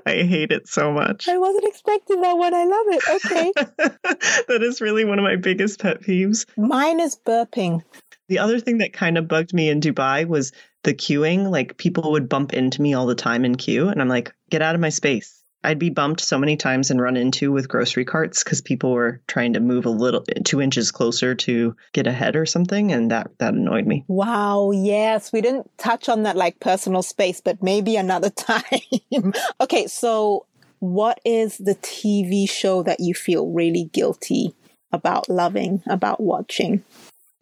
[0.07, 1.27] I hate it so much.
[1.29, 2.53] I wasn't expecting that one.
[2.55, 3.03] I love it.
[3.25, 3.53] Okay.
[4.49, 6.45] that is really one of my biggest pet peeves.
[6.57, 7.83] Mine is burping.
[8.29, 10.53] The other thing that kind of bugged me in Dubai was
[10.83, 11.51] the queuing.
[11.51, 13.89] Like people would bump into me all the time in queue.
[13.89, 15.43] And I'm like, get out of my space.
[15.65, 19.21] I'd be bumped so many times and run into with grocery carts because people were
[19.27, 23.31] trying to move a little two inches closer to get ahead or something, and that
[23.39, 24.05] that annoyed me.
[24.07, 29.33] Wow, yes, we didn't touch on that like personal space, but maybe another time.
[29.61, 30.47] okay, so
[30.81, 34.55] what is the TV show that you feel really guilty
[34.93, 36.85] about loving, about watching?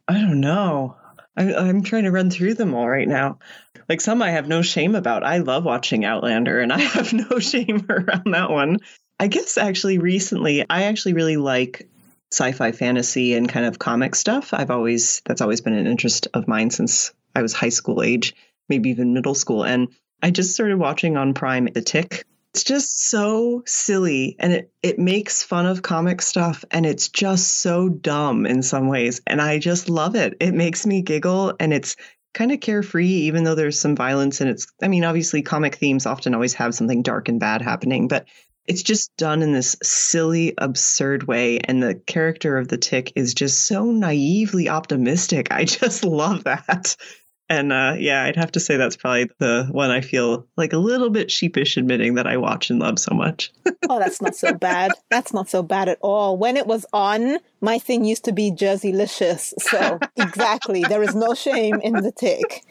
[0.07, 0.97] I don't know.
[1.37, 3.39] I, I'm trying to run through them all right now.
[3.89, 5.24] Like some I have no shame about.
[5.24, 8.78] I love watching Outlander and I have no shame around that one.
[9.18, 11.89] I guess actually recently, I actually really like
[12.33, 14.55] sci-fi fantasy and kind of comic stuff.
[14.55, 18.35] I've always that's always been an interest of mine since I was high school age,
[18.68, 19.64] maybe even middle school.
[19.64, 19.89] And
[20.22, 22.24] I just started watching on Prime The Tick.
[22.55, 27.61] It's just so silly and it, it makes fun of comic stuff and it's just
[27.61, 29.22] so dumb in some ways.
[29.26, 30.37] And I just love it.
[30.39, 31.97] It makes me giggle and it's
[32.35, 34.41] kind of carefree, even though there's some violence.
[34.41, 38.09] And it's, I mean, obviously, comic themes often always have something dark and bad happening,
[38.09, 38.26] but
[38.66, 41.59] it's just done in this silly, absurd way.
[41.59, 45.49] And the character of the tick is just so naively optimistic.
[45.51, 46.97] I just love that.
[47.53, 50.78] And uh, yeah, I'd have to say that's probably the one I feel like a
[50.78, 53.53] little bit sheepish admitting that I watch and love so much.
[53.90, 54.92] oh, that's not so bad.
[55.11, 56.38] That's not so bad at all.
[56.38, 59.53] When it was on, my thing used to be Jerseylicious.
[59.61, 62.64] So exactly, there is no shame in the tick.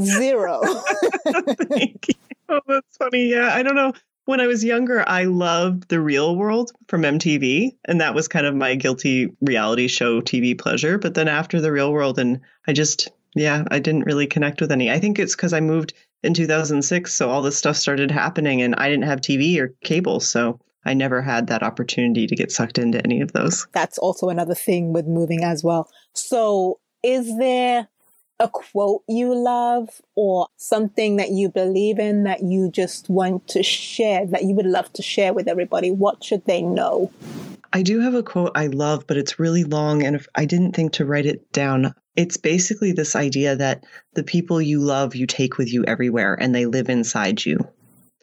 [0.00, 0.62] Zero.
[0.64, 3.28] oh, that's funny.
[3.28, 3.92] Yeah, I don't know.
[4.24, 8.46] When I was younger, I loved The Real World from MTV, and that was kind
[8.46, 10.98] of my guilty reality show TV pleasure.
[10.98, 14.72] But then after The Real World, and I just yeah, I didn't really connect with
[14.72, 14.90] any.
[14.90, 18.74] I think it's because I moved in 2006, so all this stuff started happening, and
[18.76, 22.78] I didn't have TV or cable, so I never had that opportunity to get sucked
[22.78, 23.66] into any of those.
[23.72, 25.90] That's also another thing with moving as well.
[26.14, 27.88] So, is there
[28.40, 33.62] a quote you love or something that you believe in that you just want to
[33.62, 35.90] share, that you would love to share with everybody?
[35.90, 37.12] What should they know?
[37.72, 40.92] I do have a quote I love, but it's really long, and I didn't think
[40.92, 45.58] to write it down, it's basically this idea that the people you love you take
[45.58, 47.58] with you everywhere and they live inside you.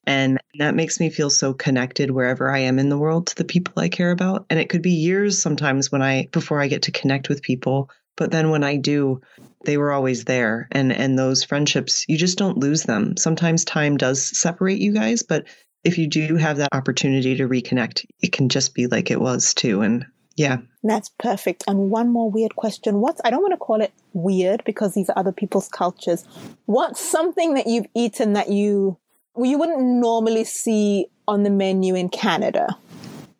[0.08, 3.44] And that makes me feel so connected wherever I am in the world to the
[3.44, 4.46] people I care about.
[4.50, 7.90] And it could be years sometimes when I before I get to connect with people,
[8.18, 9.22] but then when I do,
[9.64, 10.68] they were always there.
[10.72, 13.18] And and those friendships, you just don't lose them.
[13.18, 15.46] Sometimes time does separate you guys, but
[15.86, 19.54] if you do have that opportunity to reconnect, it can just be like it was
[19.54, 19.82] too.
[19.82, 20.06] And
[20.36, 20.58] yeah.
[20.84, 21.64] That's perfect.
[21.68, 23.00] And one more weird question.
[23.00, 26.26] What's, I don't want to call it weird because these are other people's cultures.
[26.66, 28.98] What's something that you've eaten that you,
[29.38, 32.76] you wouldn't normally see on the menu in Canada?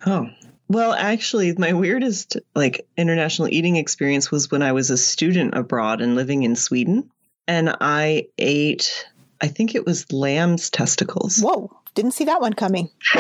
[0.06, 0.30] Oh,
[0.68, 6.02] well, actually, my weirdest like international eating experience was when I was a student abroad
[6.02, 7.10] and living in Sweden.
[7.48, 9.08] And I ate,
[9.42, 11.40] I think it was lamb's testicles.
[11.40, 12.90] Whoa, didn't see that one coming.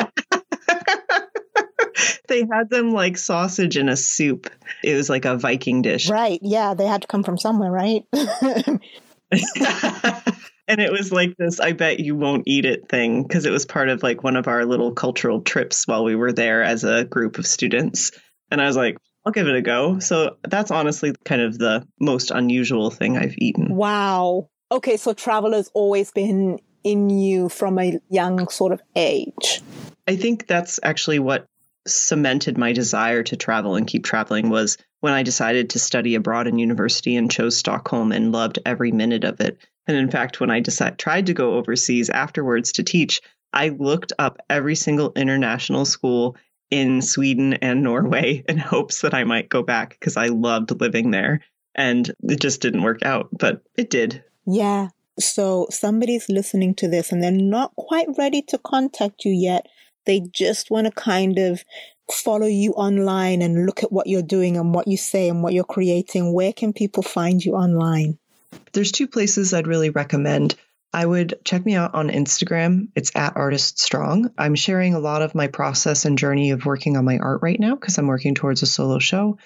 [2.27, 4.49] they had them like sausage in a soup.
[4.83, 6.09] It was like a Viking dish.
[6.09, 6.39] Right.
[6.41, 6.73] Yeah.
[6.75, 8.03] They had to come from somewhere, right?
[8.13, 8.79] and
[10.81, 13.89] it was like this I bet you won't eat it thing because it was part
[13.89, 17.37] of like one of our little cultural trips while we were there as a group
[17.37, 18.11] of students.
[18.51, 19.99] And I was like, I'll give it a go.
[19.99, 23.75] So that's honestly kind of the most unusual thing I've eaten.
[23.75, 24.49] Wow.
[24.71, 24.97] Okay.
[24.97, 29.61] So travel has always been in you from a young sort of age.
[30.07, 31.47] I think that's actually what
[31.87, 36.47] cemented my desire to travel and keep traveling was when I decided to study abroad
[36.47, 39.57] in university and chose Stockholm and loved every minute of it.
[39.87, 43.21] And in fact, when I decided, tried to go overseas afterwards to teach,
[43.51, 46.37] I looked up every single international school
[46.71, 51.11] in Sweden and Norway in hopes that I might go back because I loved living
[51.11, 51.41] there.
[51.73, 54.23] And it just didn't work out, but it did.
[54.45, 54.89] Yeah.
[55.19, 59.67] So somebody's listening to this and they're not quite ready to contact you yet.
[60.05, 61.63] They just want to kind of
[62.11, 65.53] follow you online and look at what you're doing and what you say and what
[65.53, 66.33] you're creating.
[66.33, 68.19] Where can people find you online?
[68.73, 70.55] There's two places I'd really recommend.
[70.93, 72.87] I would check me out on Instagram.
[72.95, 74.31] It's at Artist Strong.
[74.37, 77.59] I'm sharing a lot of my process and journey of working on my art right
[77.59, 79.37] now because I'm working towards a solo show.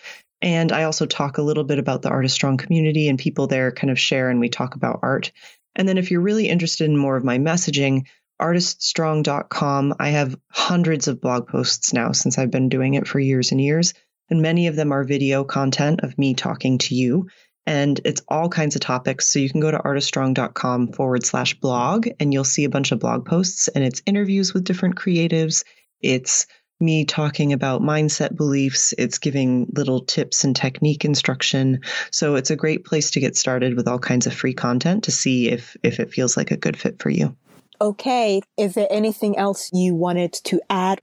[0.41, 3.72] And I also talk a little bit about the Artist Strong community and people there
[3.72, 5.32] kind of share and we talk about art.
[5.76, 8.05] And then if you're really interested in more of my messaging,
[8.39, 9.95] artiststrong.com.
[9.99, 13.59] I have hundreds of blog posts now since I've been doing it for years and
[13.59, 13.93] years.
[14.30, 17.28] And many of them are video content of me talking to you.
[17.65, 19.28] And it's all kinds of topics.
[19.28, 22.99] So you can go to artiststrong.com forward slash blog and you'll see a bunch of
[22.99, 25.63] blog posts and it's interviews with different creatives.
[26.01, 26.47] It's
[26.80, 28.93] me talking about mindset beliefs.
[28.97, 31.82] It's giving little tips and technique instruction.
[32.11, 35.11] So it's a great place to get started with all kinds of free content to
[35.11, 37.36] see if if it feels like a good fit for you.
[37.82, 38.41] Okay.
[38.57, 41.01] Is there anything else you wanted to add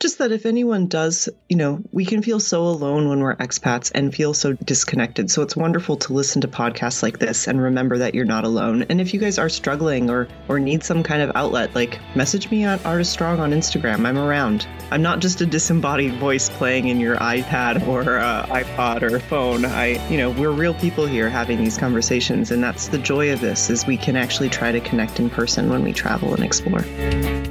[0.00, 3.90] just that if anyone does, you know, we can feel so alone when we're expats
[3.94, 5.28] and feel so disconnected.
[5.28, 8.82] So it's wonderful to listen to podcasts like this and remember that you're not alone.
[8.88, 12.48] And if you guys are struggling or or need some kind of outlet, like message
[12.50, 14.06] me at Artist Strong on Instagram.
[14.06, 14.68] I'm around.
[14.92, 19.64] I'm not just a disembodied voice playing in your iPad or uh, iPod or phone.
[19.64, 23.40] I, you know, we're real people here having these conversations, and that's the joy of
[23.40, 26.84] this is we can actually try to connect in person when we travel and explore.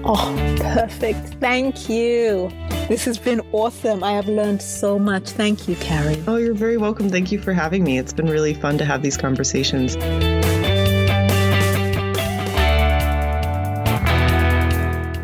[0.05, 1.35] Oh, perfect.
[1.41, 1.89] Thank
[2.38, 2.49] you.
[2.88, 4.03] This has been awesome.
[4.03, 5.29] I have learned so much.
[5.29, 6.23] Thank you, Carrie.
[6.27, 7.09] Oh, you're very welcome.
[7.09, 7.97] Thank you for having me.
[7.97, 9.95] It's been really fun to have these conversations.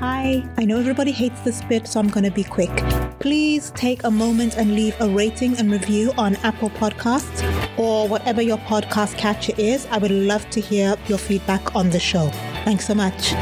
[0.02, 2.76] Hi, I know everybody hates this bit, so I'm going to be quick.
[3.20, 7.44] Please take a moment and leave a rating and review on Apple Podcasts
[7.78, 9.86] or whatever your podcast catcher is.
[9.92, 12.30] I would love to hear your feedback on the show.
[12.66, 13.34] Thanks so much.